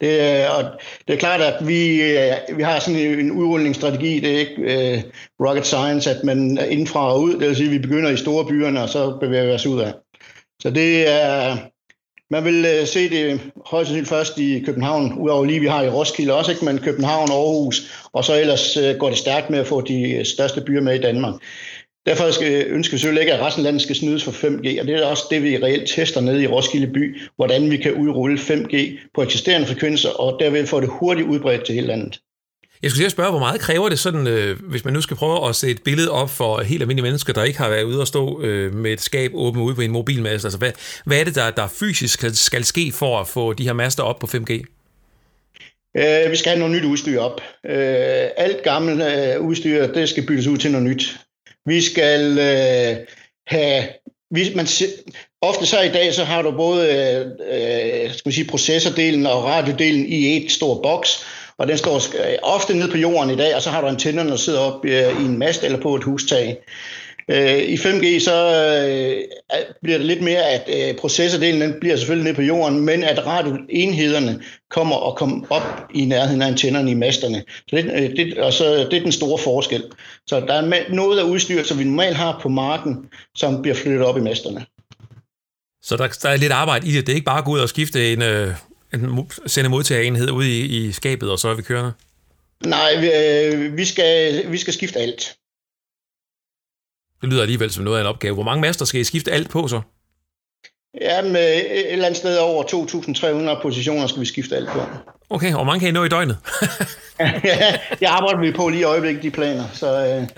Det, 0.00 0.20
øh, 0.20 0.56
og 0.56 0.64
det 1.08 1.14
er 1.14 1.18
klart, 1.18 1.40
at 1.40 1.68
vi, 1.68 2.02
øh, 2.02 2.56
vi 2.56 2.62
har 2.62 2.78
sådan 2.78 3.00
en 3.00 3.30
udrulningsstrategi. 3.30 4.20
Det 4.20 4.34
er 4.34 4.38
ikke 4.38 4.62
uh, 4.62 5.46
rocket 5.46 5.66
science, 5.66 6.10
at 6.10 6.24
man 6.24 6.58
er 6.58 6.64
indfra 6.64 7.12
og 7.12 7.22
ud. 7.22 7.32
Det 7.32 7.48
vil 7.48 7.56
sige, 7.56 7.66
at 7.66 7.72
vi 7.72 7.78
begynder 7.78 8.10
i 8.10 8.16
store 8.16 8.46
byerne, 8.46 8.82
og 8.82 8.88
så 8.88 9.16
bevæger 9.20 9.46
vi 9.46 9.52
os 9.52 9.66
ud 9.66 9.80
af. 9.80 9.92
Så 10.62 10.70
det 10.70 11.08
er... 11.08 11.56
Man 12.30 12.44
vil 12.44 12.86
se 12.86 13.10
det 13.10 13.40
højst 13.66 13.88
sandsynligt 13.88 14.08
først 14.08 14.38
i 14.38 14.62
København, 14.66 15.18
udover 15.18 15.44
lige 15.44 15.60
vi 15.60 15.66
har 15.66 15.82
i 15.82 15.88
Roskilde 15.88 16.34
også, 16.34 16.50
ikke? 16.50 16.64
men 16.64 16.78
København, 16.78 17.30
Aarhus, 17.30 18.08
og 18.12 18.24
så 18.24 18.40
ellers 18.40 18.78
går 18.98 19.08
det 19.08 19.18
stærkt 19.18 19.50
med 19.50 19.58
at 19.58 19.66
få 19.66 19.80
de 19.80 20.24
største 20.24 20.60
byer 20.60 20.80
med 20.80 20.94
i 20.94 21.02
Danmark. 21.02 21.34
Derfor 22.08 22.30
skal, 22.30 22.66
ønsker 22.66 22.94
vi 22.94 22.98
selvfølgelig 22.98 23.20
ikke, 23.20 23.34
at 23.34 23.40
resten 23.40 23.60
af 23.60 23.64
landet 23.64 23.82
skal 23.82 23.96
snydes 23.96 24.24
for 24.24 24.30
5G, 24.30 24.80
og 24.80 24.86
det 24.86 24.90
er 24.90 25.06
også 25.06 25.24
det, 25.30 25.42
vi 25.42 25.56
reelt 25.56 25.88
tester 25.88 26.20
nede 26.20 26.42
i 26.42 26.46
Roskilde 26.46 26.86
by, 26.86 27.20
hvordan 27.36 27.70
vi 27.70 27.76
kan 27.76 27.92
udrulle 27.92 28.38
5G 28.38 28.98
på 29.14 29.22
eksisterende 29.22 29.66
frekvenser, 29.66 30.08
og 30.08 30.36
derved 30.40 30.66
få 30.66 30.80
det 30.80 30.88
hurtigt 30.88 31.28
udbredt 31.28 31.64
til 31.64 31.74
hele 31.74 31.86
landet. 31.86 32.20
Jeg 32.82 32.90
skulle 32.90 33.02
lige 33.02 33.10
spørge, 33.10 33.30
hvor 33.30 33.38
meget 33.38 33.60
kræver 33.60 33.88
det 33.88 33.98
sådan, 33.98 34.26
øh, 34.26 34.56
hvis 34.62 34.84
man 34.84 34.94
nu 34.94 35.00
skal 35.00 35.16
prøve 35.16 35.48
at 35.48 35.56
se 35.56 35.70
et 35.70 35.82
billede 35.84 36.10
op 36.10 36.30
for 36.30 36.60
helt 36.60 36.82
almindelige 36.82 37.02
mennesker, 37.02 37.32
der 37.32 37.44
ikke 37.44 37.58
har 37.58 37.68
været 37.68 37.82
ude 37.82 38.00
og 38.00 38.06
stå 38.06 38.42
øh, 38.42 38.74
med 38.74 38.92
et 38.92 39.00
skab 39.00 39.30
åbent 39.34 39.62
ude 39.62 39.74
på 39.74 39.80
en 39.80 39.90
mobilmast? 39.90 40.44
Altså, 40.44 40.58
hvad, 40.58 40.72
hvad 41.04 41.20
er 41.20 41.24
det, 41.24 41.34
der, 41.34 41.50
der 41.50 41.66
fysisk 41.80 42.24
skal, 42.32 42.64
ske 42.64 42.92
for 42.92 43.20
at 43.20 43.28
få 43.28 43.52
de 43.52 43.64
her 43.64 43.72
master 43.72 44.02
op 44.02 44.18
på 44.18 44.26
5G? 44.26 44.52
Øh, 45.96 46.30
vi 46.30 46.36
skal 46.36 46.50
have 46.50 46.58
noget 46.58 46.76
nyt 46.76 46.84
udstyr 46.84 47.20
op. 47.20 47.40
Øh, 47.66 48.26
alt 48.36 48.62
gammelt 48.62 49.02
øh, 49.02 49.40
udstyr, 49.40 49.86
det 49.86 50.08
skal 50.08 50.26
byttes 50.26 50.46
ud 50.46 50.56
til 50.56 50.70
noget 50.70 50.86
nyt. 50.86 51.18
Vi 51.68 51.80
skal 51.80 52.38
øh, 52.38 52.96
have 53.46 53.84
vi, 54.30 54.52
man, 54.54 54.66
ofte 55.42 55.66
så 55.66 55.80
i 55.80 55.88
dag, 55.88 56.14
så 56.14 56.24
har 56.24 56.42
du 56.42 56.50
både 56.50 56.86
øh, 56.86 57.26
øh 57.26 58.12
skal 58.12 58.22
man 58.28 58.32
sige, 58.32 58.50
processordelen 58.50 59.26
og 59.26 59.44
radiodelen 59.44 60.06
i 60.06 60.36
et 60.36 60.52
stor 60.52 60.82
boks, 60.82 61.24
og 61.58 61.68
den 61.68 61.78
står 61.78 61.96
øh, 61.96 62.38
ofte 62.42 62.74
nede 62.74 62.90
på 62.90 62.96
jorden 62.96 63.30
i 63.30 63.36
dag, 63.36 63.56
og 63.56 63.62
så 63.62 63.70
har 63.70 63.80
du 63.80 63.86
antennerne, 63.86 64.30
der 64.30 64.36
sidder 64.36 64.60
op 64.60 64.84
øh, 64.84 65.22
i 65.22 65.24
en 65.24 65.38
mast 65.38 65.64
eller 65.64 65.80
på 65.80 65.94
et 65.94 66.04
hustag. 66.04 66.56
Øh, 67.30 67.58
I 67.58 67.74
5G 67.74 68.20
så 68.20 68.36
øh, 68.88 69.62
bliver 69.82 69.98
det 69.98 70.06
lidt 70.06 70.22
mere, 70.22 70.42
at 70.42 70.90
øh, 70.90 70.96
processordelen 70.96 71.60
den 71.60 71.74
bliver 71.80 71.96
selvfølgelig 71.96 72.24
nede 72.24 72.34
på 72.34 72.42
jorden, 72.42 72.80
men 72.80 73.04
at 73.04 73.26
radioenhederne 73.26 74.42
kommer 74.70 74.96
og 74.96 75.16
kommer 75.16 75.46
op 75.50 75.62
i 75.94 76.04
nærheden 76.04 76.42
af 76.42 76.46
antennerne 76.46 76.90
i 76.90 76.94
masterne. 76.94 77.44
Så 77.48 77.76
det, 77.76 78.12
det, 78.16 78.38
og 78.38 78.52
så, 78.52 78.88
det 78.90 78.94
er 78.94 79.02
den 79.02 79.12
store 79.12 79.38
forskel. 79.38 79.84
Så 80.26 80.40
der 80.40 80.54
er 80.54 80.94
noget 80.94 81.18
af 81.18 81.22
udstyr, 81.22 81.62
som 81.62 81.78
vi 81.78 81.84
normalt 81.84 82.16
har 82.16 82.38
på 82.42 82.48
marken, 82.48 82.96
som 83.34 83.62
bliver 83.62 83.74
flyttet 83.74 84.02
op 84.02 84.16
i 84.16 84.20
masterne. 84.20 84.66
Så 85.82 85.96
der, 85.96 86.08
der 86.22 86.28
er 86.28 86.36
lidt 86.36 86.52
arbejde 86.52 86.88
i 86.88 86.92
det. 86.92 87.06
Det 87.06 87.12
er 87.12 87.16
ikke 87.16 87.24
bare 87.24 87.38
at 87.38 87.44
gå 87.44 87.52
ud 87.52 87.60
og 87.60 87.68
skifte 87.68 88.12
en, 88.12 88.22
en 88.94 89.30
sende 89.46 89.70
modtagerenhed 89.70 90.30
ud 90.30 90.44
i, 90.44 90.60
i 90.60 90.92
skabet, 90.92 91.30
og 91.30 91.38
så 91.38 91.48
er 91.48 91.54
vi 91.54 91.62
kørende? 91.62 91.92
Nej, 92.66 93.00
vi, 93.00 93.66
vi, 93.68 93.84
skal, 93.84 94.42
vi 94.52 94.58
skal 94.58 94.72
skifte 94.72 94.98
alt. 94.98 95.34
Det 97.20 97.28
lyder 97.28 97.42
alligevel 97.42 97.70
som 97.70 97.84
noget 97.84 97.98
af 97.98 98.00
en 98.00 98.06
opgave. 98.06 98.34
Hvor 98.34 98.42
mange 98.42 98.60
master 98.60 98.84
skal 98.84 99.00
I 99.00 99.04
skifte 99.04 99.32
alt 99.32 99.50
på 99.50 99.68
så? 99.68 99.80
Jamen, 101.00 101.36
et 101.36 101.92
eller 101.92 102.06
andet 102.06 102.16
sted 102.16 102.38
over 102.38 102.62
2.300 103.56 103.62
positioner 103.62 104.06
skal 104.06 104.20
vi 104.20 104.26
skifte 104.26 104.56
alt 104.56 104.68
på. 104.68 104.80
Okay, 105.30 105.48
og 105.48 105.54
hvor 105.54 105.64
mange 105.64 105.80
kan 105.80 105.88
I 105.88 105.92
nå 105.92 106.04
i 106.04 106.08
døgnet? 106.08 106.36
jeg 108.00 108.10
arbejder 108.10 108.40
vi 108.40 108.52
på 108.52 108.68
lige 108.68 108.80
i 108.80 108.84
øjeblikket, 108.84 109.22
de 109.22 109.30
planer. 109.30 109.64
Så 109.72 110.06
øh, 110.06 110.28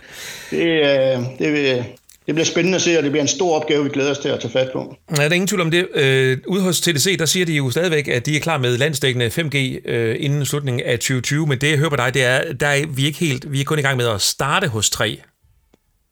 det, 0.50 0.66
øh, 0.66 1.18
det, 1.38 1.84
det 2.26 2.34
bliver 2.34 2.44
spændende 2.44 2.76
at 2.76 2.82
se, 2.82 2.96
og 2.96 3.02
det 3.02 3.10
bliver 3.10 3.22
en 3.22 3.28
stor 3.28 3.60
opgave, 3.60 3.84
vi 3.84 3.90
glæder 3.90 4.10
os 4.10 4.18
til 4.18 4.28
at 4.28 4.40
tage 4.40 4.52
fat 4.52 4.68
på. 4.72 4.96
Ja, 5.10 5.16
der 5.16 5.28
er 5.28 5.32
ingen 5.32 5.48
tvivl 5.48 5.60
om 5.60 5.70
det. 5.70 5.88
Øh, 5.94 6.38
ude 6.46 6.62
hos 6.62 6.80
TDC, 6.80 7.18
der 7.18 7.26
siger 7.26 7.46
de 7.46 7.52
jo 7.52 7.70
stadigvæk, 7.70 8.08
at 8.08 8.26
de 8.26 8.36
er 8.36 8.40
klar 8.40 8.58
med 8.58 8.78
landsdækkende 8.78 9.26
5G 9.26 9.88
øh, 9.90 10.16
inden 10.20 10.46
slutningen 10.46 10.86
af 10.86 10.98
2020, 10.98 11.46
men 11.46 11.58
det 11.58 11.70
jeg 11.70 11.78
hører 11.78 11.90
på 11.90 11.96
dig, 11.96 12.14
det 12.14 12.24
er, 12.24 12.52
der 12.52 12.66
er 12.66 12.86
vi 12.86 13.06
ikke 13.06 13.18
helt, 13.18 13.52
vi 13.52 13.60
er 13.60 13.64
kun 13.64 13.78
i 13.78 13.82
gang 13.82 13.96
med 13.96 14.08
at 14.08 14.20
starte 14.20 14.68
hos 14.68 14.90
3. 14.90 15.20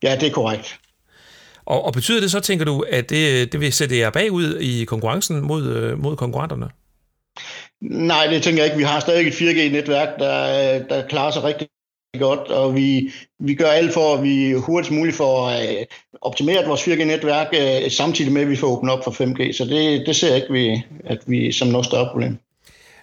Ja, 0.02 0.16
det 0.20 0.28
er 0.28 0.32
korrekt. 0.32 0.78
Og, 1.64 1.84
og 1.84 1.92
betyder 1.92 2.20
det 2.20 2.30
så, 2.30 2.40
tænker 2.40 2.64
du, 2.64 2.84
at 2.90 3.10
det, 3.10 3.52
det 3.52 3.60
vil 3.60 3.72
sætte 3.72 3.98
jer 3.98 4.10
bagud 4.10 4.58
i 4.60 4.84
konkurrencen 4.84 5.40
mod, 5.40 5.66
øh, 5.66 5.98
mod 5.98 6.16
konkurrenterne? 6.16 6.68
Nej, 7.80 8.26
det 8.26 8.42
tænker 8.42 8.62
jeg 8.62 8.66
ikke. 8.66 8.78
Vi 8.78 8.84
har 8.84 9.00
stadig 9.00 9.28
et 9.28 9.32
4G-netværk, 9.32 10.08
der, 10.18 10.78
der 10.78 11.06
klarer 11.08 11.30
sig 11.30 11.44
rigtig 11.44 11.68
godt, 12.18 12.40
og 12.40 12.74
vi, 12.74 13.12
vi 13.40 13.54
gør 13.54 13.70
alt 13.70 13.94
for, 13.94 14.14
at 14.14 14.22
vi 14.22 14.52
hurtigst 14.52 14.92
muligt 14.92 15.16
får 15.16 15.46
øh, 15.46 15.84
optimeret 16.20 16.68
vores 16.68 16.88
4G-netværk, 16.88 17.48
øh, 17.52 17.90
samtidig 17.90 18.32
med, 18.32 18.42
at 18.42 18.48
vi 18.48 18.56
får 18.56 18.66
åbnet 18.66 18.92
op 18.92 19.04
for 19.04 19.10
5G. 19.10 19.52
Så 19.52 19.64
det, 19.64 20.06
det 20.06 20.16
ser 20.16 20.28
jeg 20.28 20.36
ikke, 20.36 20.84
at 21.04 21.18
vi 21.26 21.52
som 21.52 21.68
noget 21.68 21.86
større 21.86 22.08
problem. 22.10 22.38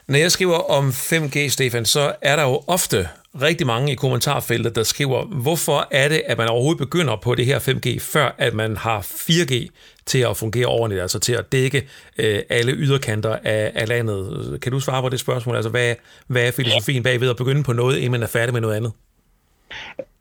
Når 0.07 0.17
jeg 0.17 0.31
skriver 0.31 0.57
om 0.57 0.89
5G, 0.89 1.49
Stefan, 1.49 1.85
så 1.85 2.13
er 2.21 2.35
der 2.35 2.43
jo 2.43 2.61
ofte 2.67 3.07
rigtig 3.41 3.67
mange 3.67 3.91
i 3.91 3.95
kommentarfeltet, 3.95 4.75
der 4.75 4.83
skriver, 4.83 5.25
hvorfor 5.25 5.87
er 5.91 6.07
det, 6.07 6.21
at 6.25 6.37
man 6.37 6.47
overhovedet 6.47 6.77
begynder 6.77 7.15
på 7.15 7.35
det 7.35 7.45
her 7.45 7.59
5G, 7.59 7.99
før 7.99 8.35
at 8.37 8.53
man 8.53 8.77
har 8.77 9.01
4G 9.01 9.67
til 10.05 10.19
at 10.19 10.37
fungere 10.37 10.65
ordentligt, 10.65 11.01
altså 11.01 11.19
til 11.19 11.33
at 11.33 11.51
dække 11.51 11.87
øh, 12.17 12.39
alle 12.49 12.71
yderkanter 12.71 13.37
af, 13.43 13.71
af 13.75 13.87
landet. 13.87 14.57
Kan 14.61 14.71
du 14.71 14.79
svare 14.79 15.01
på 15.01 15.09
det 15.09 15.19
spørgsmål? 15.19 15.55
Altså, 15.55 15.69
hvad, 15.69 15.95
hvad 16.27 16.47
er 16.47 16.51
filosofien 16.51 17.03
bagved 17.03 17.29
at 17.29 17.35
begynde 17.35 17.63
på 17.63 17.73
noget, 17.73 17.97
inden 17.97 18.11
man 18.11 18.23
er 18.23 18.27
færdig 18.27 18.53
med 18.53 18.61
noget 18.61 18.75
andet? 18.75 18.91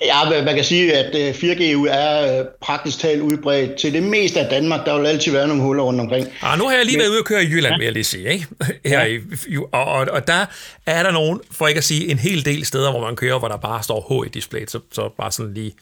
Ja, 0.00 0.42
man 0.44 0.54
kan 0.54 0.64
sige, 0.64 0.96
at 0.96 1.34
4G 1.36 1.62
øh, 1.62 1.86
er 1.90 2.38
øh, 2.38 2.46
praktisk 2.60 2.98
talt 2.98 3.22
udbredt 3.22 3.76
til 3.76 3.92
det 3.92 4.02
meste 4.02 4.40
af 4.40 4.50
Danmark. 4.50 4.86
Der 4.86 4.98
vil 4.98 5.06
altid 5.06 5.32
være 5.32 5.48
nogle 5.48 5.62
huller 5.62 5.82
rundt 5.82 6.00
omkring. 6.00 6.26
Ah, 6.42 6.58
nu 6.58 6.68
har 6.68 6.76
jeg 6.76 6.86
lige 6.86 6.98
været 6.98 7.08
ude 7.08 7.18
og 7.18 7.24
køre 7.24 7.44
i 7.44 7.46
Jylland, 7.46 7.74
vil 7.78 7.84
jeg 7.84 7.92
lige 7.92 8.04
sige. 8.04 8.32
Ikke? 8.32 8.46
Her 8.86 9.00
ja. 9.00 9.06
i, 9.06 9.56
og, 9.72 9.84
og, 9.84 10.06
og 10.10 10.26
der 10.26 10.46
er 10.86 11.02
der 11.02 11.10
nogen, 11.10 11.40
for 11.50 11.68
ikke 11.68 11.78
at 11.78 11.84
sige 11.84 12.10
en 12.10 12.18
hel 12.18 12.44
del 12.44 12.66
steder, 12.66 12.90
hvor 12.90 13.00
man 13.00 13.16
kører, 13.16 13.38
hvor 13.38 13.48
der 13.48 13.56
bare 13.56 13.82
står 13.82 14.22
H 14.22 14.26
i 14.26 14.28
displayet, 14.28 14.70
så, 14.70 14.80
så 14.92 15.08
bare 15.16 15.32
sådan 15.32 15.54
lige 15.54 15.72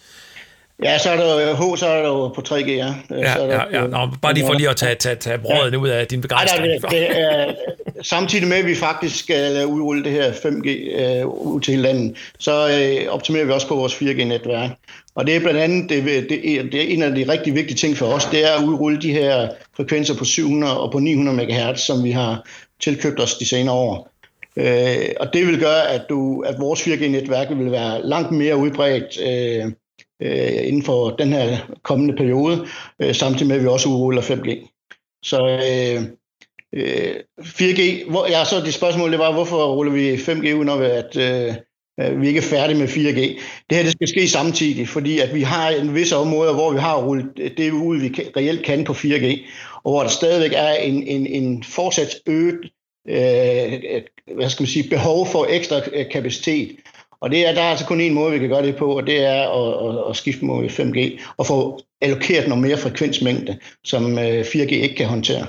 Ja, 0.83 0.99
så 0.99 1.11
er 1.11 1.17
der 1.17 1.55
H, 1.55 1.79
så 1.79 1.87
er 1.87 2.03
der 2.03 2.09
jo 2.09 2.29
på 2.29 2.43
3G, 2.49 2.71
ja. 2.71 2.95
Ja, 3.11 3.35
så 3.35 3.43
er 3.43 3.47
der, 3.47 3.65
ja, 3.73 3.83
ja. 3.83 3.87
Nå, 3.87 4.09
bare 4.23 4.35
lige 4.35 4.47
for 4.47 4.53
lige 4.55 4.69
at 4.69 4.77
tage, 4.77 4.95
tage, 4.95 5.17
tage 5.17 5.39
brødet 5.39 5.73
ja. 5.73 5.77
ud 5.77 5.89
af 5.89 6.07
din 6.07 6.21
begejstring. 6.21 6.67
Ej, 6.67 6.75
det, 6.75 6.91
det 6.91 7.21
er, 7.21 7.55
samtidig 8.03 8.49
med, 8.49 8.57
at 8.57 8.67
vi 8.67 8.75
faktisk 8.75 9.19
skal 9.19 9.67
udrulle 9.67 10.05
det 10.05 10.13
her 10.13 10.33
5G 10.33 10.69
øh, 11.01 11.27
ud 11.27 11.61
til 11.61 11.79
landet, 11.79 12.17
så 12.39 12.53
øh, 12.69 13.13
optimerer 13.13 13.45
vi 13.45 13.53
også 13.53 13.69
på 13.69 13.75
vores 13.75 13.95
4G-netværk. 13.95 14.71
Og 15.15 15.27
det 15.27 15.37
er 15.37 15.41
blandt 15.41 15.61
andet, 15.61 15.91
det, 15.91 16.05
det, 16.05 16.59
er, 16.59 16.63
det 16.63 16.75
er 16.75 16.95
en 16.95 17.03
af 17.03 17.15
de 17.15 17.33
rigtig 17.33 17.55
vigtige 17.55 17.77
ting 17.77 17.97
for 17.97 18.07
os, 18.07 18.25
det 18.25 18.45
er 18.45 18.59
at 18.59 18.65
udrulle 18.65 19.01
de 19.03 19.13
her 19.13 19.49
frekvenser 19.77 20.15
på 20.15 20.25
700 20.25 20.81
og 20.81 20.93
på 20.93 20.99
900 20.99 21.47
MHz, 21.47 21.81
som 21.81 22.05
vi 22.05 22.11
har 22.11 22.47
tilkøbt 22.81 23.21
os 23.21 23.35
de 23.35 23.49
senere 23.49 23.75
år. 23.75 24.13
Øh, 24.57 25.09
og 25.21 25.33
det 25.33 25.47
vil 25.47 25.61
gøre, 25.61 25.89
at, 25.89 26.03
du, 26.09 26.41
at 26.41 26.55
vores 26.59 26.81
4G-netværk 26.81 27.49
vil 27.59 27.71
være 27.71 28.07
langt 28.07 28.33
mere 28.33 28.57
udbredt 28.57 29.21
øh, 29.23 29.73
øh, 30.23 30.69
inden 30.69 30.83
for 30.83 31.11
den 31.11 31.33
her 31.33 31.59
kommende 31.83 32.17
periode, 32.17 32.67
øh, 33.03 33.15
samtidig 33.15 33.49
med, 33.49 33.57
at 33.57 33.63
vi 33.63 33.69
også 33.69 33.89
udruller 33.89 34.23
5G. 34.23 34.69
Så 35.25 35.39
øh, 35.49 36.03
øh, 36.75 37.15
4G, 37.41 38.11
hvor, 38.11 38.27
ja, 38.27 38.45
så 38.45 38.61
det 38.65 38.75
spørgsmål 38.75 39.11
det 39.11 39.19
var, 39.19 39.33
hvorfor 39.33 39.75
ruller 39.75 39.93
vi 39.93 40.15
5G 40.15 40.55
ud, 40.55 40.65
når 40.65 40.77
vi, 40.77 40.85
at, 40.85 41.17
øh, 41.17 41.55
øh, 42.01 42.21
vi 42.21 42.29
ikke 42.29 42.39
er 42.39 42.43
færdige 42.43 42.79
med 42.79 42.89
4G. 42.89 43.21
Det 43.71 43.77
her 43.77 43.83
det 43.83 43.93
skal 43.93 44.09
ske 44.09 44.29
samtidig, 44.29 44.89
fordi 44.89 45.19
at 45.19 45.35
vi 45.35 45.43
har 45.43 45.69
en 45.69 45.95
vis 45.95 46.13
områder, 46.13 46.55
hvor 46.55 46.73
vi 46.73 46.79
har 46.79 47.03
rullet 47.03 47.53
det 47.57 47.71
ud, 47.71 47.99
vi 47.99 48.09
reelt 48.37 48.65
kan 48.65 48.85
på 48.85 48.93
4G, 48.93 49.41
og 49.85 49.93
hvor 49.93 50.03
der 50.03 50.09
stadigvæk 50.09 50.53
er 50.55 50.73
en, 50.73 51.03
en, 51.03 51.27
en 51.27 51.65
fortsat 51.65 52.15
øget 52.27 52.71
øh, 53.09 54.03
hvad 54.35 54.51
skal 54.51 54.63
man 54.63 54.69
sige, 54.69 54.91
behov 54.91 55.27
for 55.27 55.47
ekstra 55.51 55.81
øh, 55.93 56.11
kapacitet. 56.11 56.77
Og 57.23 57.31
det 57.31 57.47
er, 57.47 57.55
der 57.55 57.63
er 57.63 57.71
altså 57.71 57.87
kun 57.87 58.01
en 58.01 58.15
måde, 58.15 58.33
vi 58.33 58.39
kan 58.39 58.49
gøre 58.49 58.67
det 58.67 58.77
på, 58.77 58.97
og 58.97 59.07
det 59.07 59.25
er 59.25 59.49
at, 59.49 59.89
at, 59.89 60.11
at 60.11 60.17
skifte 60.17 60.45
mod 60.45 60.65
5G 60.65 61.21
og 61.37 61.47
få 61.47 61.81
allokeret 62.01 62.49
noget 62.49 62.63
mere 62.63 62.77
frekvensmængde, 62.77 63.59
som 63.85 64.19
4G 64.19 64.59
øh, 64.59 64.73
ikke 64.73 64.95
kan 64.95 65.07
håndtere. 65.07 65.47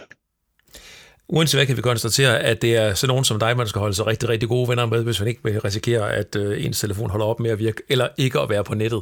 Uanset 1.28 1.58
hvad 1.58 1.66
kan 1.66 1.78
vi 1.78 1.82
konstatere, 1.82 2.40
at 2.40 2.62
det 2.62 2.76
er 2.76 2.94
sådan 2.94 3.08
nogen 3.08 3.24
som 3.24 3.40
dig, 3.40 3.58
man 3.58 3.68
skal 3.68 3.80
holde 3.80 3.96
sig 3.96 4.08
rigtig, 4.08 4.30
rigtig 4.30 4.50
gode 4.50 4.70
venner 4.70 4.86
med, 4.86 5.04
hvis 5.04 5.20
man 5.20 5.28
ikke 5.28 5.42
vil 5.44 5.62
risikere, 5.62 6.14
at 6.14 6.36
øh, 6.36 6.66
ens 6.66 6.80
telefon 6.80 7.10
holder 7.10 7.26
op 7.26 7.40
med 7.40 7.52
at 7.52 7.60
virke, 7.60 7.82
eller 7.90 8.08
ikke 8.18 8.40
at 8.40 8.50
være 8.50 8.64
på 8.64 8.74
nettet. 8.74 9.02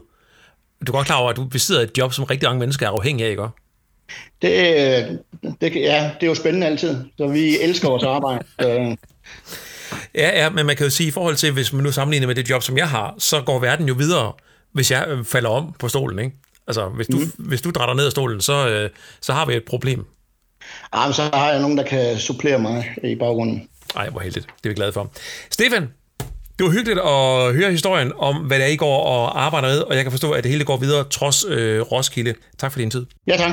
Du 0.87 0.91
er 0.91 0.95
godt 0.95 1.05
klar 1.05 1.17
over, 1.17 1.29
at 1.29 1.35
du 1.35 1.45
besidder 1.45 1.81
et 1.81 1.97
job, 1.97 2.13
som 2.13 2.23
rigtig 2.23 2.47
mange 2.47 2.59
mennesker 2.59 2.85
er 2.85 2.91
afhængige 2.91 3.25
af, 3.25 3.31
ikke? 3.31 3.43
Det, 4.41 5.19
det, 5.61 5.75
ja, 5.75 6.11
det 6.19 6.23
er 6.23 6.27
jo 6.27 6.35
spændende 6.35 6.67
altid, 6.67 6.97
så 7.17 7.27
vi 7.27 7.59
elsker 7.61 7.89
vores 7.89 8.03
arbejde. 8.03 8.45
Ja, 10.15 10.43
ja, 10.43 10.49
men 10.49 10.65
man 10.65 10.75
kan 10.75 10.85
jo 10.85 10.89
sige, 10.89 11.07
i 11.07 11.11
forhold 11.11 11.35
til, 11.35 11.51
hvis 11.51 11.73
man 11.73 11.83
nu 11.83 11.91
sammenligner 11.91 12.27
med 12.27 12.35
det 12.35 12.49
job, 12.49 12.63
som 12.63 12.77
jeg 12.77 12.89
har, 12.89 13.15
så 13.17 13.41
går 13.41 13.59
verden 13.59 13.87
jo 13.87 13.93
videre, 13.93 14.33
hvis 14.73 14.91
jeg 14.91 15.05
øh, 15.07 15.25
falder 15.25 15.49
om 15.49 15.75
på 15.79 15.87
stolen, 15.87 16.19
ikke? 16.19 16.35
Altså, 16.67 16.89
hvis 16.89 17.07
du, 17.07 17.17
mm. 17.17 17.31
hvis 17.37 17.61
du 17.61 17.71
drætter 17.71 17.95
ned 17.95 18.05
af 18.05 18.11
stolen, 18.11 18.41
så, 18.41 18.69
øh, 18.69 18.89
så 19.21 19.33
har 19.33 19.45
vi 19.45 19.55
et 19.55 19.63
problem. 19.67 20.05
Jamen, 20.95 21.13
så 21.13 21.29
har 21.33 21.51
jeg 21.51 21.61
nogen, 21.61 21.77
der 21.77 21.83
kan 21.83 22.17
supplere 22.17 22.59
mig 22.59 22.95
i 23.03 23.15
baggrunden. 23.15 23.67
Nej, 23.95 24.09
hvor 24.09 24.19
heldigt. 24.19 24.45
Det 24.45 24.65
er 24.65 24.69
vi 24.69 24.75
glade 24.75 24.93
for. 24.93 25.11
Stefan, 25.51 25.89
det 26.59 26.65
var 26.65 26.71
hyggeligt 26.71 26.99
at 26.99 27.55
høre 27.55 27.71
historien 27.71 28.11
om, 28.17 28.35
hvad 28.35 28.59
der 28.59 28.65
I 28.65 28.75
går 28.75 29.03
og 29.03 29.43
arbejder 29.43 29.67
med, 29.67 29.79
og 29.79 29.95
jeg 29.95 30.03
kan 30.03 30.11
forstå, 30.11 30.31
at 30.31 30.43
det 30.43 30.51
hele 30.51 30.65
går 30.65 30.77
videre 30.77 31.03
trods 31.03 31.45
øh, 31.47 31.81
Roskilde. 31.81 32.33
Tak 32.57 32.71
for 32.71 32.79
din 32.79 32.91
tid. 32.91 33.05
Ja, 33.27 33.37
tak. 33.37 33.51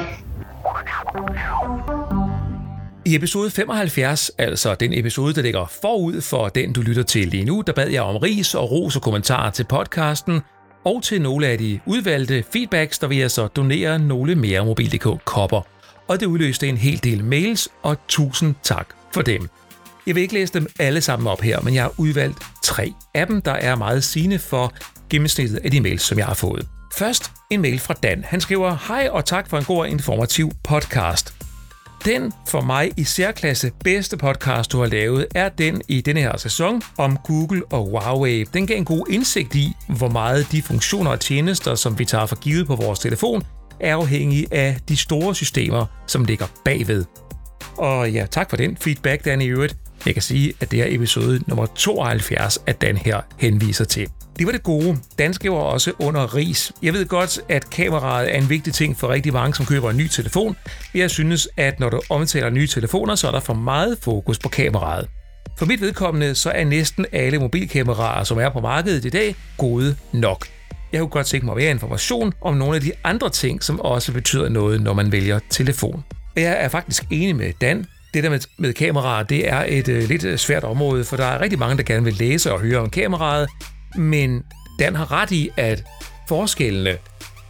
I 3.09 3.15
episode 3.15 3.51
75, 3.51 4.31
altså 4.39 4.75
den 4.75 4.93
episode, 4.93 5.35
der 5.35 5.43
ligger 5.43 5.67
forud 5.83 6.21
for 6.21 6.49
den, 6.49 6.73
du 6.73 6.81
lytter 6.81 7.03
til 7.03 7.29
lige 7.29 7.45
nu, 7.45 7.63
der 7.67 7.73
bad 7.73 7.89
jeg 7.89 8.03
om 8.03 8.17
ris 8.17 8.55
og 8.55 8.71
ros 8.71 8.97
og 8.97 9.03
kommentarer 9.03 9.51
til 9.51 9.65
podcasten, 9.65 10.41
og 10.85 11.03
til 11.03 11.23
nogle 11.23 11.47
af 11.47 11.59
de 11.59 11.81
udvalgte 11.87 12.45
feedbacks, 12.53 12.99
der 12.99 13.07
vil 13.07 13.19
jeg 13.19 13.31
så 13.31 13.47
donere 13.47 13.99
nogle 13.99 14.35
mere 14.35 14.65
Mobil.dk 14.65 15.25
kopper. 15.25 15.67
Og 16.09 16.21
det 16.21 16.27
udløste 16.27 16.69
en 16.69 16.77
hel 16.77 17.05
del 17.05 17.25
mails, 17.25 17.69
og 17.83 17.97
tusind 18.09 18.55
tak 18.63 18.89
for 19.15 19.23
dem. 19.23 19.49
Jeg 20.07 20.15
vil 20.15 20.21
ikke 20.21 20.35
læse 20.35 20.53
dem 20.53 20.67
alle 20.79 21.01
sammen 21.01 21.27
op 21.27 21.41
her, 21.41 21.61
men 21.61 21.75
jeg 21.75 21.83
har 21.83 21.93
udvalgt 21.97 22.39
tre 22.65 22.93
af 23.15 23.27
dem, 23.27 23.43
der 23.43 23.53
er 23.53 23.77
meget 23.77 24.05
sigende 24.05 24.39
for 24.39 24.73
gennemsnittet 25.11 25.57
af 25.57 25.71
de 25.71 25.81
mails, 25.81 26.03
som 26.03 26.19
jeg 26.19 26.27
har 26.27 26.35
fået. 26.35 26.69
Først 26.95 27.31
en 27.51 27.63
mail 27.63 27.79
fra 27.79 27.95
Dan. 27.95 28.25
Han 28.25 28.41
skriver, 28.41 28.77
Hej 28.89 29.09
og 29.13 29.25
tak 29.25 29.51
for 29.51 29.59
en 29.59 29.65
god 29.65 29.79
og 29.79 29.89
informativ 29.89 30.51
podcast. 30.65 31.38
Den 32.05 32.33
for 32.49 32.61
mig 32.61 32.91
i 32.97 33.05
særklasse 33.05 33.73
bedste 33.85 34.17
podcast, 34.17 34.73
du 34.73 34.79
har 34.81 34.87
lavet, 34.87 35.27
er 35.35 35.49
den 35.49 35.83
i 35.89 36.01
denne 36.01 36.21
her 36.21 36.37
sæson 36.37 36.83
om 36.99 37.17
Google 37.17 37.63
og 37.71 37.85
Huawei. 37.85 38.45
Den 38.45 38.67
gav 38.67 38.77
en 38.77 38.85
god 38.85 39.07
indsigt 39.11 39.55
i, 39.55 39.73
hvor 39.89 40.09
meget 40.09 40.53
de 40.53 40.63
funktioner 40.63 41.11
og 41.11 41.21
tjenester, 41.21 41.75
som 41.75 41.99
vi 41.99 42.05
tager 42.05 42.27
for 42.27 42.37
givet 42.37 42.67
på 42.67 42.77
vores 42.77 42.99
telefon, 42.99 43.43
er 43.81 43.97
afhængige 43.97 44.47
af 44.51 44.77
de 44.89 44.97
store 44.97 45.35
systemer, 45.35 45.87
som 46.07 46.25
ligger 46.25 46.47
bagved. 46.65 47.05
Og 47.77 48.11
ja, 48.11 48.27
tak 48.31 48.51
for 48.51 48.57
den 48.57 48.77
feedback, 48.77 49.25
Dan 49.25 49.41
i 49.41 49.47
øvrigt. 49.47 49.77
Jeg 50.07 50.15
kan 50.15 50.23
sige, 50.23 50.53
at 50.61 50.71
det 50.71 50.81
er 50.81 50.87
episode 50.89 51.41
nummer 51.47 51.67
72, 51.67 52.59
at 52.67 52.81
den 52.81 52.97
her 52.97 53.21
henviser 53.39 53.85
til. 53.85 54.09
Det 54.39 54.47
var 54.47 54.53
det 54.53 54.63
gode. 54.63 54.99
Danske 55.19 55.51
var 55.51 55.57
også 55.57 55.93
under 55.99 56.35
ris. 56.35 56.73
Jeg 56.83 56.93
ved 56.93 57.07
godt, 57.07 57.41
at 57.49 57.71
kameraet 57.71 58.35
er 58.35 58.39
en 58.39 58.51
vigtig 58.51 58.75
ting 58.75 58.99
for 58.99 59.09
rigtig 59.09 59.33
mange, 59.33 59.55
som 59.55 59.67
køber 59.67 59.91
en 59.91 59.97
ny 59.97 60.07
telefon. 60.07 60.57
Jeg 60.95 61.11
synes, 61.11 61.49
at 61.57 61.81
når 61.81 61.91
du 61.91 62.01
omtaler 62.11 62.51
nye 62.51 62.67
telefoner, 62.67 63.15
så 63.15 63.27
er 63.27 63.31
der 63.31 63.41
for 63.41 63.55
meget 63.55 63.99
fokus 64.03 64.39
på 64.39 64.49
kameraet. 64.49 65.09
For 65.59 65.67
mit 65.67 65.81
vedkommende, 65.81 66.35
så 66.35 66.51
er 66.51 66.65
næsten 66.65 67.07
alle 67.13 67.39
mobilkameraer, 67.39 68.25
som 68.25 68.39
er 68.39 68.49
på 68.49 68.61
markedet 68.61 69.05
i 69.05 69.11
dag, 69.11 69.35
gode 69.57 69.97
nok. 70.13 70.47
Jeg 70.93 71.01
kunne 71.01 71.09
godt 71.09 71.27
tænke 71.27 71.47
mig 71.47 71.57
mere 71.57 71.71
information 71.71 72.33
om 72.41 72.55
nogle 72.55 72.75
af 72.75 72.81
de 72.81 72.93
andre 73.05 73.31
ting, 73.31 73.65
som 73.65 73.81
også 73.81 74.13
betyder 74.13 74.49
noget, 74.49 74.83
når 74.83 74.93
man 74.93 75.13
vælger 75.13 75.41
telefon. 75.51 76.05
Jeg 76.37 76.65
er 76.65 76.69
faktisk 76.69 77.05
enig 77.11 77.37
med 77.37 77.53
Dan. 77.61 77.87
Det 78.15 78.25
der 78.25 78.31
med, 78.31 78.41
med 78.59 78.73
kameraer, 78.73 79.23
det 79.23 79.49
er 79.49 79.65
et 79.69 79.89
øh, 79.89 80.09
lidt 80.09 80.41
svært 80.41 80.65
område, 80.65 81.05
for 81.05 81.17
der 81.17 81.25
er 81.25 81.41
rigtig 81.41 81.59
mange, 81.59 81.77
der 81.77 81.83
gerne 81.83 82.05
vil 82.05 82.15
læse 82.15 82.53
og 82.53 82.61
høre 82.61 82.79
om 82.79 82.91
kameraet, 82.91 83.49
men 83.97 84.43
Dan 84.79 84.95
har 84.95 85.13
ret 85.13 85.31
i, 85.31 85.51
at 85.57 85.85
forskellene 86.29 86.97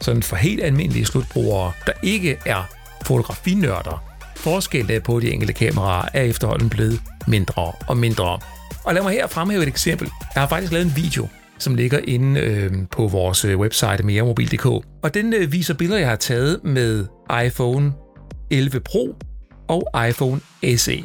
sådan 0.00 0.22
for 0.22 0.36
helt 0.36 0.64
almindelige 0.64 1.04
slutbrugere, 1.04 1.72
der 1.86 1.92
ikke 2.02 2.38
er 2.46 2.68
fotografinørder, 3.06 4.04
forskellene 4.36 5.00
på 5.00 5.20
de 5.20 5.32
enkelte 5.32 5.52
kameraer 5.52 6.08
er 6.14 6.22
efterhånden 6.22 6.70
blevet 6.70 7.00
mindre 7.26 7.72
og 7.88 7.96
mindre. 7.96 8.38
Og 8.84 8.94
lad 8.94 9.02
mig 9.02 9.12
her 9.12 9.26
fremhæve 9.26 9.62
et 9.62 9.68
eksempel. 9.68 10.08
Jeg 10.34 10.42
har 10.42 10.48
faktisk 10.48 10.72
lavet 10.72 10.86
en 10.86 10.96
video, 10.96 11.28
som 11.58 11.74
ligger 11.74 11.98
inde 12.04 12.40
øh, 12.40 12.72
på 12.90 13.06
vores 13.06 13.44
øh, 13.44 13.58
website 13.58 14.02
meremobil.dk. 14.02 14.66
Og 15.02 15.14
den 15.14 15.34
øh, 15.34 15.52
viser 15.52 15.74
billeder, 15.74 15.98
jeg 15.98 16.08
har 16.08 16.16
taget 16.16 16.60
med 16.64 17.06
iPhone 17.46 17.92
11 18.50 18.80
Pro 18.80 19.16
og 19.68 20.08
iPhone 20.08 20.40
SE. 20.76 21.04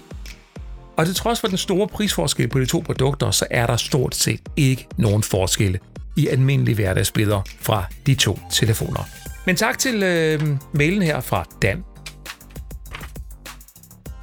Og 0.98 1.06
til 1.06 1.16
trods 1.16 1.40
for 1.40 1.48
den 1.48 1.58
store 1.58 1.88
prisforskel 1.88 2.48
på 2.48 2.60
de 2.60 2.66
to 2.66 2.84
produkter, 2.86 3.32
så 3.32 3.46
er 3.52 3.68
der 3.68 3.78
stort 3.78 4.16
set 4.16 4.42
ikke 4.58 4.88
nogen 4.98 5.24
forskelle 5.24 5.80
i 6.18 6.28
almindelige 6.28 6.76
hverdagsbilleder 6.76 7.42
fra 7.60 7.86
de 8.06 8.16
to 8.16 8.40
telefoner. 8.52 9.08
Men 9.46 9.56
tak 9.56 9.78
til 9.78 10.04
øh, 10.04 10.42
mailen 10.74 11.02
her 11.02 11.22
fra 11.22 11.46
Dan. 11.62 11.84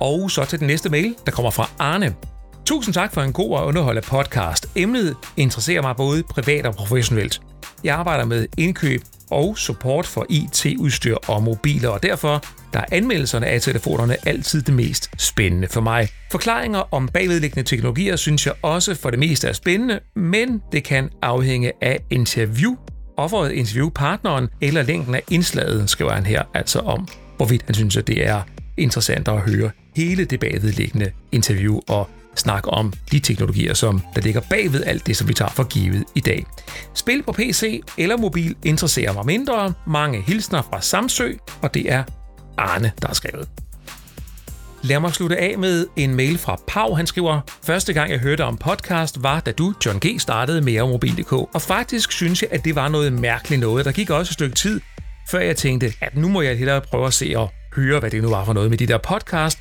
Og 0.01 0.31
så 0.31 0.45
til 0.45 0.59
den 0.59 0.67
næste 0.67 0.89
mail, 0.89 1.15
der 1.27 1.33
kommer 1.33 1.51
fra 1.51 1.71
Arne. 1.79 2.15
Tusind 2.67 2.95
tak 2.95 3.15
for 3.15 3.23
en 3.23 3.33
god 3.33 3.57
og 3.57 3.67
underholdende 3.67 4.09
podcast. 4.09 4.67
Emnet 4.77 5.17
interesserer 5.37 5.83
mig 5.83 5.97
både 5.97 6.23
privat 6.23 6.67
og 6.67 6.75
professionelt. 6.75 7.41
Jeg 7.85 7.95
arbejder 7.97 8.25
med 8.25 8.47
indkøb 8.59 9.03
og 9.31 9.59
support 9.59 10.07
for 10.07 10.27
IT-udstyr 10.29 11.17
og 11.29 11.43
mobiler, 11.43 11.89
og 11.89 12.03
derfor 12.03 12.45
der 12.73 12.81
er 12.81 12.85
anmeldelserne 12.93 13.47
af 13.47 13.61
telefonerne 13.61 14.17
altid 14.27 14.63
det 14.63 14.75
mest 14.75 15.11
spændende 15.19 15.69
for 15.69 15.81
mig. 15.81 16.09
Forklaringer 16.31 16.95
om 16.95 17.09
bagvedliggende 17.09 17.69
teknologier 17.69 18.17
synes 18.17 18.47
jeg 18.47 18.55
også 18.63 18.95
for 18.95 19.11
det 19.11 19.19
meste 19.19 19.49
er 19.49 19.53
spændende, 19.53 20.01
men 20.17 20.63
det 20.73 20.85
kan 20.85 21.11
afhænge 21.23 21.73
af 21.81 22.01
interview, 22.11 22.77
offeret 23.17 23.53
interviewpartneren 23.53 24.49
eller 24.61 24.83
længden 24.83 25.15
af 25.15 25.23
indslaget, 25.31 25.91
skriver 25.91 26.13
han 26.13 26.27
her 26.27 26.43
altså 26.55 26.79
om, 26.79 27.09
hvorvidt 27.37 27.63
han 27.67 27.75
synes, 27.75 27.97
at 27.97 28.07
det 28.07 28.27
er 28.27 28.43
interessant 28.77 29.29
at 29.29 29.41
høre 29.41 29.71
hele 29.97 30.25
det 30.25 30.41
bagvedliggende 30.41 31.11
interview 31.33 31.81
og 31.89 32.11
snak 32.37 32.63
om 32.67 32.93
de 33.13 33.19
teknologier, 33.19 33.75
som 33.75 34.03
der 34.15 34.21
ligger 34.21 34.41
bagved 34.51 34.85
alt 34.87 35.07
det, 35.07 35.17
som 35.17 35.29
vi 35.29 35.35
tager 35.35 35.51
for 35.51 35.65
givet 35.65 36.05
i 36.15 36.21
dag. 36.21 36.47
Spil 36.95 37.23
på 37.23 37.33
PC 37.33 37.81
eller 37.99 38.17
mobil 38.17 38.57
interesserer 38.65 39.13
mig 39.13 39.27
mindre. 39.27 39.73
Mange 39.87 40.23
hilsner 40.23 40.63
fra 40.63 40.81
Samsø, 40.81 41.33
og 41.63 41.75
det 41.75 41.93
er 41.93 42.05
Arne, 42.59 42.93
der 43.03 43.07
har 43.07 43.15
skrevet. 43.15 43.49
Lad 44.83 45.01
mig 45.01 45.13
slutte 45.13 45.37
af 45.37 45.59
med 45.59 45.87
en 45.97 46.15
mail 46.15 46.39
fra 46.39 46.61
Pau. 46.67 46.95
Han 46.95 47.07
skriver, 47.07 47.41
Første 47.63 47.93
gang 47.93 48.11
jeg 48.11 48.19
hørte 48.19 48.45
om 48.45 48.57
podcast 48.57 49.23
var, 49.23 49.41
da 49.41 49.53
du, 49.53 49.75
John 49.87 50.01
G., 50.07 50.21
startede 50.21 50.61
med 50.61 50.89
Mobil.dk. 50.89 51.33
Og 51.33 51.63
faktisk 51.63 52.13
synes 52.13 52.43
jeg, 52.43 52.51
at 52.53 52.65
det 52.65 52.75
var 52.75 52.89
noget 52.89 53.13
mærkeligt 53.13 53.61
noget. 53.61 53.85
Der 53.85 53.93
gik 53.93 54.11
også 54.11 54.31
et 54.31 54.35
stykke 54.35 54.55
tid, 54.55 54.81
før 55.31 55.39
jeg 55.39 55.57
tænkte, 55.57 55.93
at 56.01 56.17
nu 56.17 56.29
må 56.29 56.41
jeg 56.41 56.59
hellere 56.59 56.81
prøve 56.81 57.07
at 57.07 57.15
se 57.15 57.33
og 57.37 57.51
høre, 57.77 58.01
hvad 58.01 58.11
det 58.11 58.23
nu 58.23 58.31
var 58.31 58.45
for 58.45 58.53
noget 58.53 58.71
med 58.71 58.79
de 58.79 58.87
der 58.87 58.99
podcast. 58.99 59.59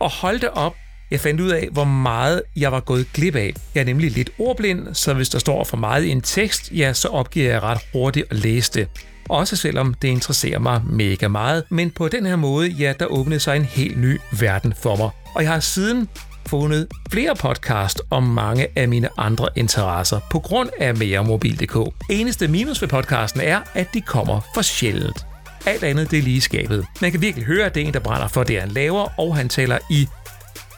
Og 0.00 0.10
holdte 0.10 0.54
op, 0.54 0.74
jeg 1.10 1.20
fandt 1.20 1.40
ud 1.40 1.50
af, 1.50 1.68
hvor 1.72 1.84
meget 1.84 2.42
jeg 2.56 2.72
var 2.72 2.80
gået 2.80 3.06
glip 3.12 3.36
af. 3.36 3.54
Jeg 3.74 3.80
er 3.80 3.84
nemlig 3.84 4.10
lidt 4.10 4.30
ordblind, 4.38 4.94
så 4.94 5.14
hvis 5.14 5.28
der 5.28 5.38
står 5.38 5.64
for 5.64 5.76
meget 5.76 6.04
i 6.04 6.10
en 6.10 6.20
tekst, 6.20 6.72
ja, 6.72 6.92
så 6.92 7.08
opgiver 7.08 7.50
jeg 7.50 7.62
ret 7.62 7.78
hurtigt 7.92 8.26
at 8.30 8.36
læse 8.36 8.72
det. 8.72 8.88
Også 9.28 9.56
selvom 9.56 9.94
det 9.94 10.08
interesserer 10.08 10.58
mig 10.58 10.82
mega 10.90 11.28
meget. 11.28 11.64
Men 11.68 11.90
på 11.90 12.08
den 12.08 12.26
her 12.26 12.36
måde, 12.36 12.68
ja, 12.68 12.92
der 13.00 13.06
åbnede 13.06 13.40
sig 13.40 13.56
en 13.56 13.64
helt 13.64 13.98
ny 13.98 14.20
verden 14.40 14.74
for 14.82 14.96
mig. 14.96 15.10
Og 15.34 15.42
jeg 15.42 15.52
har 15.52 15.60
siden 15.60 16.08
fundet 16.46 16.86
flere 17.10 17.34
podcast 17.34 18.00
om 18.10 18.22
mange 18.22 18.66
af 18.76 18.88
mine 18.88 19.08
andre 19.16 19.48
interesser 19.56 20.20
på 20.30 20.38
grund 20.38 20.70
af 20.80 20.96
meremobil.dk. 20.96 21.94
Eneste 22.10 22.48
minus 22.48 22.82
ved 22.82 22.88
podcasten 22.88 23.40
er, 23.40 23.60
at 23.74 23.94
de 23.94 24.00
kommer 24.00 24.40
for 24.54 24.62
sjældent. 24.62 25.26
Alt 25.66 25.84
andet 25.84 26.10
det 26.10 26.18
er 26.18 26.22
lige 26.22 26.40
skabet. 26.40 26.86
Man 27.00 27.10
kan 27.10 27.20
virkelig 27.20 27.46
høre, 27.46 27.66
at 27.66 27.74
det 27.74 27.82
er 27.82 27.86
en, 27.86 27.94
der 27.94 28.00
brænder 28.00 28.28
for 28.28 28.44
det, 28.44 28.60
han 28.60 28.68
laver, 28.68 29.20
og 29.20 29.36
han 29.36 29.48
taler 29.48 29.78
i 29.90 30.08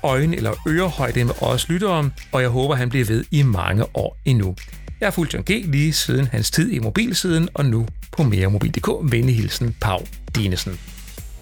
øjne- 0.03 0.37
eller 0.37 0.69
ørehøjde 0.69 1.25
med 1.25 1.35
os 1.43 1.69
lyttere, 1.69 2.11
og 2.33 2.43
jeg 2.43 2.51
håber, 2.51 2.75
han 2.75 2.89
bliver 2.89 3.05
ved 3.05 3.25
i 3.31 3.43
mange 3.43 3.85
år 3.97 4.17
endnu. 4.25 4.57
Jeg 5.01 5.07
har 5.07 5.11
fulgt 5.11 5.35
John 5.35 5.45
G. 5.45 5.51
lige 5.65 5.93
siden 5.93 6.27
hans 6.27 6.51
tid 6.51 6.71
i 6.73 6.79
mobilsiden, 6.79 7.49
og 7.55 7.65
nu 7.65 7.87
på 8.13 8.23
meremobil.dk. 8.23 9.13
Vendehilsen, 9.13 9.77
Pau 9.81 9.99
Dinesen. 10.37 10.79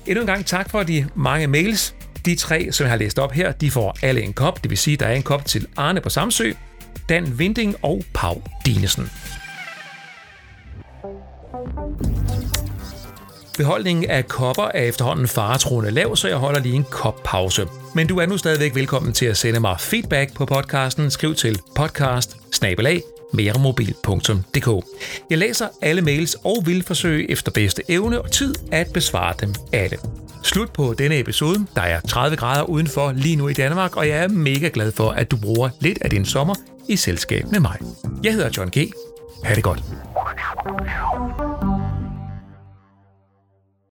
Endnu 0.06 0.20
en 0.20 0.26
gang 0.26 0.46
tak 0.46 0.70
for 0.70 0.82
de 0.82 1.08
mange 1.14 1.46
mails. 1.46 1.94
De 2.24 2.34
tre, 2.34 2.72
som 2.72 2.84
jeg 2.84 2.90
har 2.92 2.98
læst 2.98 3.18
op 3.18 3.32
her, 3.32 3.52
de 3.52 3.70
får 3.70 3.96
alle 4.02 4.22
en 4.22 4.32
kop. 4.32 4.62
Det 4.62 4.70
vil 4.70 4.78
sige, 4.78 4.96
der 4.96 5.06
er 5.06 5.14
en 5.14 5.22
kop 5.22 5.44
til 5.44 5.66
Arne 5.76 6.00
på 6.00 6.08
Samsø, 6.08 6.52
Dan 7.08 7.38
Vinding 7.38 7.76
og 7.82 8.02
Pau 8.14 8.42
Dinesen. 8.66 9.10
Beholdningen 13.58 14.10
af 14.10 14.28
kopper 14.28 14.68
er 14.74 14.82
efterhånden 14.82 15.28
faretruende 15.28 15.90
lav, 15.90 16.16
så 16.16 16.28
jeg 16.28 16.36
holder 16.36 16.60
lige 16.60 16.74
en 16.74 16.84
kop 16.90 17.20
pause. 17.24 17.66
Men 17.94 18.06
du 18.06 18.18
er 18.18 18.26
nu 18.26 18.36
stadigvæk 18.36 18.74
velkommen 18.74 19.12
til 19.12 19.26
at 19.26 19.36
sende 19.36 19.60
mig 19.60 19.80
feedback 19.80 20.34
på 20.34 20.46
podcasten. 20.46 21.10
Skriv 21.10 21.34
til 21.34 21.60
podcast 21.74 22.36
meremobil.dk. 23.32 24.84
Jeg 25.30 25.38
læser 25.38 25.68
alle 25.82 26.02
mails 26.02 26.36
og 26.44 26.62
vil 26.66 26.82
forsøge 26.82 27.30
efter 27.30 27.52
bedste 27.52 27.82
evne 27.88 28.22
og 28.22 28.30
tid 28.30 28.54
at 28.72 28.86
besvare 28.94 29.34
dem 29.40 29.54
alle. 29.72 29.96
Slut 30.42 30.70
på 30.70 30.94
denne 30.98 31.18
episode. 31.18 31.66
Der 31.76 31.82
er 31.82 32.00
30 32.00 32.36
grader 32.36 32.62
udenfor 32.62 33.12
lige 33.12 33.36
nu 33.36 33.48
i 33.48 33.52
Danmark, 33.52 33.96
og 33.96 34.08
jeg 34.08 34.18
er 34.18 34.28
mega 34.28 34.70
glad 34.72 34.92
for, 34.92 35.10
at 35.10 35.30
du 35.30 35.36
bruger 35.36 35.70
lidt 35.80 35.98
af 36.02 36.10
din 36.10 36.24
sommer 36.24 36.54
i 36.88 36.96
selskab 36.96 37.44
med 37.52 37.60
mig. 37.60 37.78
Jeg 38.24 38.32
hedder 38.32 38.50
John 38.56 38.70
G. 38.70 38.92
Ha' 39.44 39.54
det 39.54 39.64
godt. 39.64 39.82